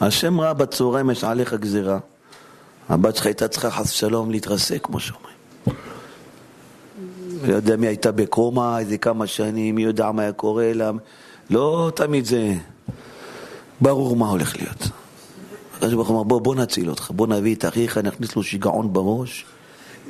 השם 0.00 0.40
ראה 0.40 0.54
בצהריים 0.54 1.10
יש 1.10 1.24
עליך 1.24 1.54
גזירה. 1.54 1.98
הבת 2.88 3.16
שלך 3.16 3.26
הייתה 3.26 3.48
צריכה 3.48 3.70
חס 3.70 3.92
ושלום 3.92 4.30
להתרסק, 4.30 4.78
כמו 4.82 5.00
שאומרים. 5.00 5.35
לא 7.46 7.54
יודע 7.54 7.76
מי 7.76 7.86
הייתה 7.86 8.12
בקומה 8.12 8.78
איזה 8.78 8.98
כמה 8.98 9.26
שנים, 9.26 9.74
מי 9.74 9.82
יודע 9.82 10.12
מה 10.12 10.22
היה 10.22 10.32
קורה 10.32 10.72
לה. 10.72 10.90
לא 11.50 11.90
תמיד 11.94 12.24
זה 12.24 12.52
ברור 13.80 14.16
מה 14.16 14.28
הולך 14.28 14.56
להיות. 14.56 14.88
הקדוש 15.76 15.94
ברוך 15.94 16.08
הוא 16.08 16.16
אמר, 16.16 16.24
בוא, 16.24 16.40
בוא 16.40 16.54
נציל 16.54 16.90
אותך, 16.90 17.10
בוא 17.14 17.26
נביא 17.26 17.54
את 17.54 17.64
אחיך, 17.64 17.98
נכניס 17.98 18.36
לו 18.36 18.42
שיגעון 18.42 18.92
בראש, 18.92 19.44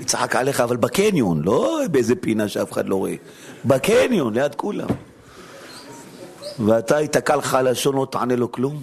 יצחק 0.00 0.36
עליך, 0.36 0.60
אבל 0.60 0.76
בקניון, 0.76 1.42
לא 1.44 1.80
באיזה 1.90 2.14
פינה 2.14 2.48
שאף 2.48 2.72
אחד 2.72 2.88
לא 2.88 2.96
רואה. 2.96 3.14
בקניון, 3.64 4.34
ליד 4.34 4.54
כולם. 4.54 4.88
ואתה 6.58 7.00
ייתקע 7.00 7.36
לך 7.36 7.58
לשון, 7.64 7.94
לא 7.96 8.06
תענה 8.10 8.36
לו 8.36 8.52
כלום. 8.52 8.82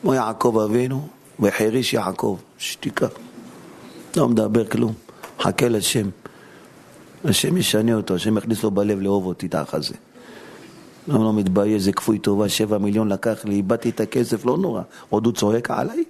כמו 0.00 0.14
יעקב 0.14 0.58
אבינו, 0.64 1.08
וחריש 1.40 1.94
יעקב, 1.94 2.36
שתיקה. 2.58 3.06
לא 4.16 4.28
מדבר 4.28 4.64
כלום, 4.64 4.92
חכה 5.40 5.68
לשם. 5.68 6.08
השם 7.24 7.56
ישנה 7.56 7.94
אותו, 7.94 8.14
השם 8.14 8.38
יכניס 8.38 8.62
לו 8.62 8.70
בלב 8.70 9.00
לאהוב 9.00 9.26
אותי 9.26 9.48
תחת 9.48 9.82
זה. 9.82 9.94
למה 11.08 11.24
לא 11.24 11.32
מתבייש, 11.32 11.82
זה 11.82 11.92
כפוי 11.92 12.18
טובה, 12.18 12.48
שבע 12.48 12.78
מיליון 12.78 13.08
לקח 13.08 13.44
לי, 13.44 13.54
איבדתי 13.54 13.90
את 13.90 14.00
הכסף, 14.00 14.44
לא 14.44 14.58
נורא. 14.58 14.82
עוד 15.10 15.26
הוא 15.26 15.34
צועק 15.34 15.70
עליי? 15.70 16.04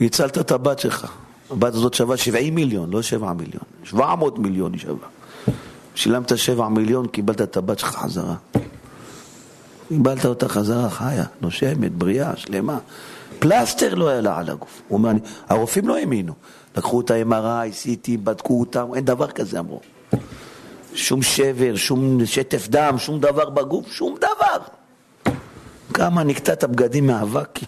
הצלת 0.00 0.38
את 0.38 0.50
הבת 0.50 0.78
שלך. 0.78 1.12
הבת 1.50 1.74
הזאת 1.74 1.94
שווה 1.94 2.16
שבעים 2.16 2.54
מיליון, 2.54 2.90
לא 2.90 3.02
שבע 3.02 3.32
מיליון. 3.32 3.62
שבע 3.84 4.14
מאות 4.14 4.38
מיליון 4.38 4.72
היא 4.72 4.80
שווה. 4.80 5.08
שילמת 5.94 6.38
שבע 6.38 6.68
מיליון, 6.68 7.06
קיבלת 7.06 7.42
את 7.42 7.56
הבת 7.56 7.78
שלך 7.78 7.96
חזרה. 7.96 8.34
קיבלת 9.88 10.26
אותה 10.26 10.48
חזרה 10.48 10.90
חיה, 10.90 11.24
נושמת, 11.40 11.92
בריאה, 11.92 12.36
שלמה. 12.36 12.78
פלסטר 13.44 13.94
לא 13.94 14.08
היה 14.08 14.20
לה 14.20 14.38
על 14.38 14.50
הגוף. 14.50 14.82
הוא 14.88 14.98
אומר, 14.98 15.10
הרופאים 15.48 15.88
לא 15.88 15.96
האמינו. 15.96 16.32
לקחו 16.76 17.00
את 17.00 17.10
ה-MRI, 17.10 17.72
CT, 17.82 18.10
בדקו 18.24 18.60
אותם, 18.60 18.86
אין 18.94 19.04
דבר 19.04 19.30
כזה 19.30 19.58
אמרו. 19.58 19.80
שום 20.94 21.22
שבר, 21.22 21.76
שום 21.76 22.26
שטף 22.26 22.68
דם, 22.68 22.94
שום 22.98 23.20
דבר 23.20 23.50
בגוף, 23.50 23.92
שום 23.92 24.14
דבר. 24.16 24.64
כמה 25.94 26.22
נקטעת 26.22 26.64
הבגדים 26.64 27.06
מאבק, 27.06 27.58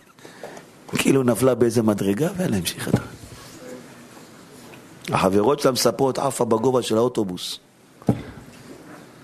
כאילו 0.89 1.23
נפלה 1.23 1.55
באיזה 1.55 1.83
מדרגה, 1.83 2.29
ויאללה, 2.37 2.57
המשיכה. 2.57 2.91
החברות 5.13 5.61
שלה 5.61 5.73
מספרות 5.73 6.19
עפה 6.19 6.45
בגובה 6.45 6.83
של 6.83 6.97
האוטובוס. 6.97 7.59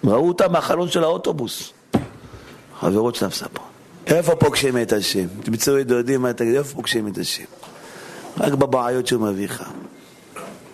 ראו 0.05 0.29
אותה 0.29 0.49
מהחלון 0.49 0.88
של 0.88 1.05
האוטובוס. 1.05 1.73
חברות 2.81 3.15
שלה 3.15 3.29
מספרות. 3.29 3.72
איפה 4.07 4.37
פוגשים 4.37 4.79
את 4.79 4.93
השם? 4.93 5.26
תמצאו 5.43 5.81
את 5.81 5.87
דודים, 5.87 6.22
מה 6.22 6.33
תגיד, 6.33 6.55
איפה 6.55 6.74
פוגשים 6.74 7.09
את 7.09 7.18
השם? 7.18 7.45
רק 8.39 8.53
בבעיות 8.53 9.07
שהוא 9.07 9.22
מביא 9.22 9.45
לך, 9.45 9.64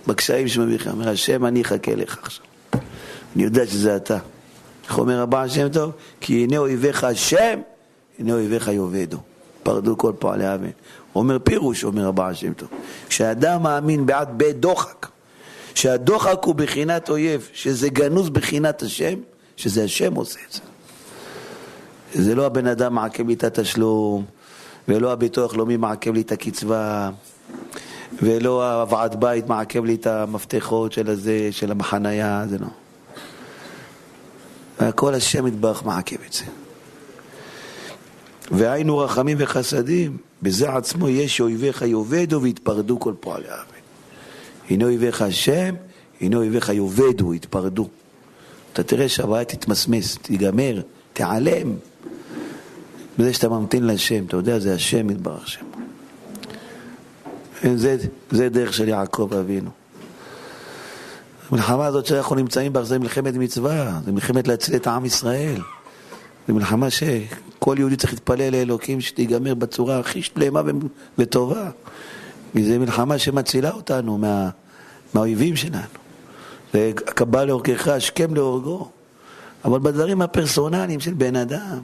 בקשיים 0.07 0.49
שהוא 0.49 0.65
מביא 0.65 0.77
לך. 0.77 0.87
אומר 0.87 1.09
השם, 1.09 1.45
אני 1.45 1.63
אחכה 1.63 1.95
לך 1.95 2.19
עכשיו. 2.23 2.45
אני 3.37 3.45
יודע 3.45 3.67
שזה 3.67 3.97
אתה. 3.97 4.19
איך 4.85 4.99
אומר 4.99 5.23
הבא 5.23 5.43
השם 5.43 5.69
טוב? 5.69 5.93
כי 6.21 6.45
הנה 6.45 6.59
אויביך 6.59 7.05
השם, 7.05 7.61
הנה 8.19 8.33
אויביך 8.33 8.69
יאבדו. 8.69 9.19
פרדו 9.63 9.99
כל 9.99 10.13
פועלי 10.19 10.55
אמן. 10.55 10.71
אומר 11.15 11.39
פירוש, 11.39 11.85
אומר 11.85 12.09
הבא 12.09 12.29
השם 12.29 12.53
טוב. 12.53 12.69
כשאדם 13.09 13.63
מאמין 13.63 14.07
בעד 14.07 14.29
בית 14.39 14.61
דוחק, 14.61 15.09
שהדוחק 15.75 16.39
הוא 16.45 16.55
בחינת 16.55 17.09
אויב, 17.09 17.49
שזה 17.53 17.89
גנוז 17.89 18.29
בחינת 18.29 18.83
השם, 18.83 19.15
שזה 19.57 19.85
השם 19.85 20.15
עושה 20.15 20.39
את 20.49 20.53
זה. 20.53 20.61
זה 22.15 22.35
לא 22.35 22.47
הבן 22.47 22.67
אדם 22.67 22.95
מעכב 22.95 23.29
לי 23.29 23.35
את 23.35 23.45
התשלום, 23.45 24.25
ולא 24.89 25.13
הביטוח 25.13 25.57
לאומי 25.57 25.77
מעכב 25.77 26.15
לי 26.15 26.21
את 26.21 26.33
הקצבה, 26.33 27.11
ולא 28.23 28.81
הוועד 28.81 29.21
בית 29.21 29.47
מעכב 29.49 29.85
לי 29.85 29.95
את 29.95 30.07
המפתחות 30.07 30.93
של 30.93 31.11
הזה, 31.11 31.49
של 31.51 31.71
המחניה, 31.71 32.45
זה 32.49 32.59
לא. 32.59 32.67
והכל 34.81 35.15
השם 35.15 35.47
יתברך 35.47 35.85
מעכב 35.85 36.17
את 36.27 36.33
זה. 36.33 36.45
והיינו 38.51 38.99
רחמים 38.99 39.37
וחסדים, 39.41 40.17
בזה 40.43 40.71
עצמו 40.73 41.09
יש 41.09 41.41
אויביך 41.41 41.83
יאבדו 41.83 42.43
ויתפרדו 42.43 43.01
כל 43.01 43.15
פועלי 43.21 43.49
הארץ. 43.49 43.69
הנה 44.71 44.85
אויביך 44.85 45.23
השם, 45.23 45.75
הנה 46.21 46.37
אויביך 46.37 46.69
יאבדו, 46.69 47.35
יתפרדו. 47.35 47.89
אתה 48.73 48.83
תראה 48.83 49.09
שהבעיה 49.09 49.45
תתמסמס, 49.45 50.19
תיגמר, 50.23 50.81
תיעלם. 51.13 51.75
בזה 53.19 53.33
שאתה 53.33 53.49
ממתין 53.49 53.85
להשם, 53.85 54.25
אתה 54.25 54.37
יודע, 54.37 54.59
זה 54.59 54.75
השם 54.75 55.11
יתברך 55.11 55.49
שם. 55.49 55.65
זה, 57.75 57.97
זה 58.31 58.49
דרך 58.49 58.75
של 58.75 58.89
יעקב 58.89 59.35
אבינו. 59.41 59.71
המלחמה 61.51 61.87
הזאת 61.87 62.07
שאנחנו 62.07 62.37
נמצאים 62.37 62.73
בה 62.73 62.85
זה 62.85 62.99
מלחמת 62.99 63.35
מצווה, 63.35 64.01
זה 64.05 64.13
מלחמת 64.13 64.49
להציל 64.49 64.77
את 64.77 64.87
עם 64.87 65.05
ישראל. 65.05 65.61
זו 66.49 66.55
מלחמה 66.55 66.91
שכל 66.91 67.77
יהודי 67.79 67.97
צריך 67.97 68.13
להתפלל 68.13 68.53
לאלוקים 68.53 69.01
שתיגמר 69.01 69.55
בצורה 69.55 69.99
הכי 69.99 70.23
שלמה 70.23 70.63
וטובה. 71.19 71.71
זו 72.55 72.79
מלחמה 72.81 73.19
שמצילה 73.19 73.71
אותנו 73.71 74.19
מה, 74.19 74.51
מהאויבים 75.15 75.57
שלנו. 75.57 75.83
זה 76.73 76.93
הקבל 77.07 77.45
לאורכך, 77.45 77.89
השכם 77.89 78.35
להורגו. 78.35 78.89
אבל 79.65 79.79
בדברים 79.79 80.23
הפרסונליים 80.23 81.01
של 81.01 81.15
בן 81.15 81.37
אדם, 81.37 81.79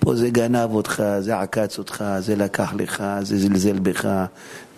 פה 0.00 0.16
זה 0.16 0.30
גנב 0.30 0.74
אותך, 0.74 1.02
זה 1.20 1.40
עקץ 1.40 1.78
אותך, 1.78 2.04
זה 2.18 2.36
לקח 2.36 2.72
לך, 2.78 3.04
זה 3.22 3.38
זלזל 3.38 3.78
בך, 3.78 4.08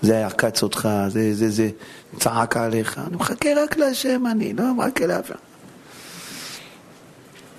זה 0.03 0.27
עקץ 0.27 0.63
אותך, 0.63 0.89
זה, 1.09 1.35
זה, 1.35 1.51
זה 1.51 1.71
צעק 2.19 2.57
עליך. 2.57 3.01
אני 3.07 3.17
מחכה 3.17 3.49
רק 3.65 3.77
להשם 3.77 4.27
אני, 4.27 4.53
לא 4.53 4.75
מחכה 4.75 5.07
לאף. 5.07 5.31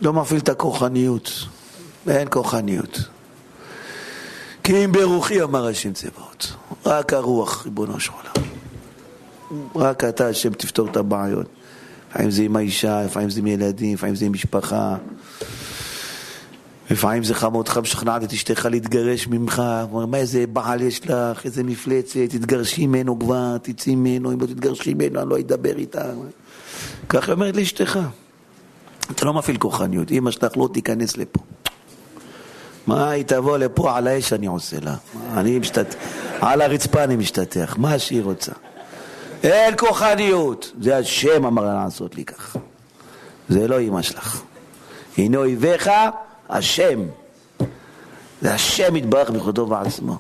לא 0.02 0.14
מפעיל 0.14 0.40
את 0.40 0.50
הכוחניות, 0.50 1.32
אין 2.08 2.28
כוחניות. 2.32 3.00
כי 4.64 4.86
אם 4.86 4.92
ברוחי 4.92 5.42
אמר 5.42 5.68
השם 5.68 5.94
צבאות, 5.94 6.54
רק 6.86 7.14
הרוח, 7.14 7.66
ריבונו 7.66 8.00
של 8.00 8.12
עולם. 8.12 8.48
רק 9.76 10.04
אתה, 10.04 10.28
השם, 10.28 10.54
תפתור 10.54 10.88
את 10.88 10.98
הבעיות. 10.98 11.46
לפעמים 12.10 12.32
זה 12.32 12.44
עם 12.44 12.56
האישה, 12.56 13.04
לפעמים 13.04 13.30
זה 13.30 13.40
עם 13.40 13.48
ילדים, 13.48 13.94
לפעמים 13.94 14.16
זה 14.16 14.26
עם 14.26 14.34
משפחה. 14.34 14.96
לפעמים 16.92 17.24
זה 17.24 17.34
חמודך 17.36 17.78
משכנעת 17.78 18.24
את 18.24 18.34
אשתך 18.34 18.68
להתגרש 18.72 19.28
ממך, 19.28 19.64
אומר, 19.92 20.06
מה 20.06 20.18
איזה 20.18 20.48
בעל 20.48 20.82
יש 20.82 21.10
לך, 21.10 21.46
איזה 21.46 21.64
מפלצת, 21.64 22.20
תתגרשי 22.30 22.88
ממנו 22.88 23.20
כבר, 23.20 23.58
תצאי 23.62 23.96
ממנו, 23.96 24.32
אם 24.34 24.42
לא 24.42 24.46
תתגרשי 24.46 24.94
ממנו, 24.94 25.22
אני 25.22 25.30
לא 25.30 25.40
אדבר 25.40 25.78
איתה. 25.78 26.02
ככה 27.10 27.32
אומרת 27.32 27.56
לאשתך. 27.56 28.00
אתה 29.12 29.26
לא 29.26 29.34
מפעיל 29.34 29.58
כוחניות, 29.58 30.12
אמא 30.12 30.32
שלך 30.32 30.58
לא 30.58 30.70
תיכנס 30.74 31.18
לפה. 31.18 31.40
מה, 32.88 33.10
היא 33.10 33.24
תבוא 33.24 33.58
לפה, 33.58 33.98
על 33.98 34.08
האש 34.08 34.34
אני 34.34 34.48
עושה 34.48 34.78
לה. 34.82 34.96
אני 35.34 35.60
משתתף, 35.60 35.96
על 36.42 36.62
הרצפה 36.62 37.04
אני 37.04 37.16
משתתח, 37.16 37.76
מה 37.78 38.00
שהיא 38.00 38.24
רוצה. 38.24 38.52
אין 39.44 39.74
כוחניות, 39.78 40.72
זה 40.82 40.98
השם 40.98 41.46
אמר 41.46 41.64
לה 41.64 41.74
לעשות 41.74 42.16
לי 42.16 42.26
ככה. 42.26 42.60
זה 43.50 43.68
לא 43.68 43.82
אמא 43.82 44.02
שלך. 44.02 44.42
הנה 45.18 45.38
אויביך, 45.38 45.90
השם. 46.54 47.00
זה 48.42 48.54
השם 48.54 48.96
יתברך 48.96 49.30
בכבודו 49.30 49.66
בעצמו. 49.66 50.18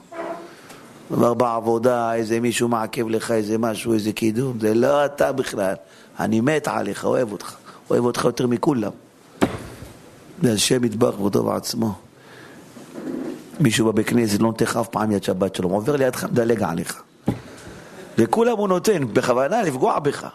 כבר 1.07 1.33
בעבודה, 1.33 2.13
איזה 2.13 2.39
מישהו 2.39 2.67
מעכב 2.67 3.07
לך 3.09 3.31
איזה 3.31 3.57
משהו, 3.57 3.93
איזה 3.93 4.11
קידום, 4.11 4.59
זה 4.59 4.73
לא 4.73 5.05
אתה 5.05 5.31
בכלל. 5.31 5.73
אני 6.19 6.41
מת 6.41 6.67
עליך, 6.67 7.05
אוהב 7.05 7.31
אותך. 7.31 7.55
אוהב 7.89 8.05
אותך 8.05 8.25
יותר 8.25 8.47
מכולם. 8.47 8.91
זה 10.41 10.53
השם 10.53 10.83
יתברך 10.83 11.13
בכבודו 11.13 11.43
בעצמו. 11.43 11.93
מישהו 13.59 13.85
בבית 13.85 14.07
כנסת 14.07 14.39
לא 14.39 14.47
נותן 14.47 14.65
לך 14.65 14.77
אף 14.77 14.87
פעם 14.87 15.11
יד 15.11 15.23
שבת 15.23 15.55
שלום, 15.55 15.71
עובר 15.71 15.95
לידך, 15.95 16.23
מדלג 16.23 16.63
עליך. 16.63 17.01
לכולם 18.17 18.57
הוא 18.57 18.67
נותן, 18.67 19.13
בכוונה 19.13 19.61
לפגוע 19.61 19.99
בך. 19.99 20.27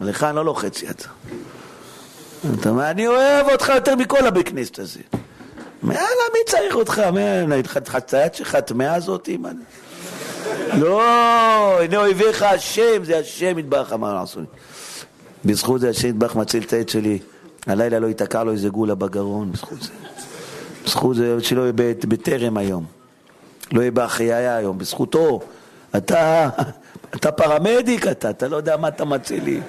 לך 0.00 0.24
אני 0.24 0.36
לא 0.36 0.44
לוחץ 0.44 0.82
יד. 0.82 1.02
אתה 2.60 2.68
אומר, 2.68 2.90
אני 2.90 3.06
אוהב 3.06 3.46
אותך 3.52 3.72
יותר 3.74 3.96
מכל 3.96 4.26
הבית 4.26 4.48
כנסת 4.48 4.78
הזה. 4.78 5.00
יאללה, 5.84 6.24
מי 6.32 6.38
צריך 6.46 6.74
אותך? 6.74 7.02
היד 8.12 8.34
שלך 8.34 8.54
הטמאה 8.54 8.94
הזאת? 8.94 9.28
לא, 10.78 11.02
הנה 11.82 11.96
אויביך 11.96 12.42
השם, 12.42 13.04
זה 13.04 13.18
השם 13.18 13.58
יתברך 13.58 13.92
אמר 13.92 14.14
לעשות. 14.14 14.44
בזכות 15.44 15.80
זה 15.80 15.88
השם 15.88 16.08
יתברך 16.08 16.36
מציל 16.36 16.62
את 16.62 16.72
העד 16.72 16.88
שלי. 16.88 17.18
הלילה 17.66 17.98
לא 17.98 18.06
ייתקע 18.06 18.44
לו 18.44 18.52
איזה 18.52 18.68
גולה 18.68 18.94
בגרון, 18.94 19.52
בזכות 19.52 19.82
זה. 19.82 19.90
בזכות 20.84 21.16
זה 21.16 21.36
שלא 21.40 21.60
יהיה 21.60 21.72
בטרם 22.08 22.56
היום. 22.56 22.84
לא 23.72 23.80
יהיה 23.80 23.90
בהחייאה 23.90 24.56
היום, 24.56 24.78
בזכותו. 24.78 25.40
אתה, 25.96 26.48
אתה 27.16 27.32
פרמדיק 27.32 28.06
אתה, 28.06 28.30
אתה 28.30 28.48
לא 28.48 28.56
יודע 28.56 28.76
מה 28.76 28.88
אתה 28.88 29.04
מציל 29.04 29.44
לי. 29.44 29.60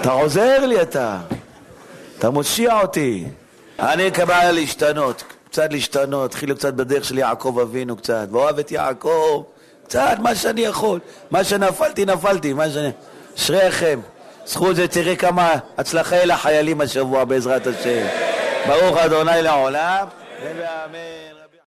אתה 0.00 0.10
עוזר 0.10 0.66
לי 0.66 0.82
אתה. 0.82 1.20
אתה 2.18 2.30
מושיע 2.30 2.80
אותי. 2.80 3.24
אני 3.80 4.08
אקבל 4.08 4.50
להשתנות, 4.52 5.24
קצת 5.50 5.72
להשתנות, 5.72 6.30
התחילו 6.30 6.56
קצת 6.56 6.74
בדרך 6.74 7.04
של 7.04 7.18
יעקב 7.18 7.58
אבינו 7.62 7.96
קצת, 7.96 8.26
ואוהב 8.30 8.58
את 8.58 8.72
יעקב, 8.72 9.42
קצת 9.84 10.16
מה 10.18 10.34
שאני 10.34 10.60
יכול. 10.60 11.00
מה 11.30 11.44
שנפלתי, 11.44 12.04
נפלתי, 12.04 12.52
מה 12.52 12.70
שאני... 12.70 12.90
אשריכם. 13.36 14.00
זכות 14.46 14.76
זה 14.76 14.88
תראה 14.88 15.16
כמה 15.16 15.54
הצלחה 15.78 16.16
יהיה 16.16 16.26
לחיילים 16.26 16.80
השבוע 16.80 17.24
בעזרת 17.24 17.66
השם. 17.66 18.06
ברוך 18.66 18.96
אדוני 18.96 19.42
לעולם, 19.42 20.06
ואמן. 20.42 21.29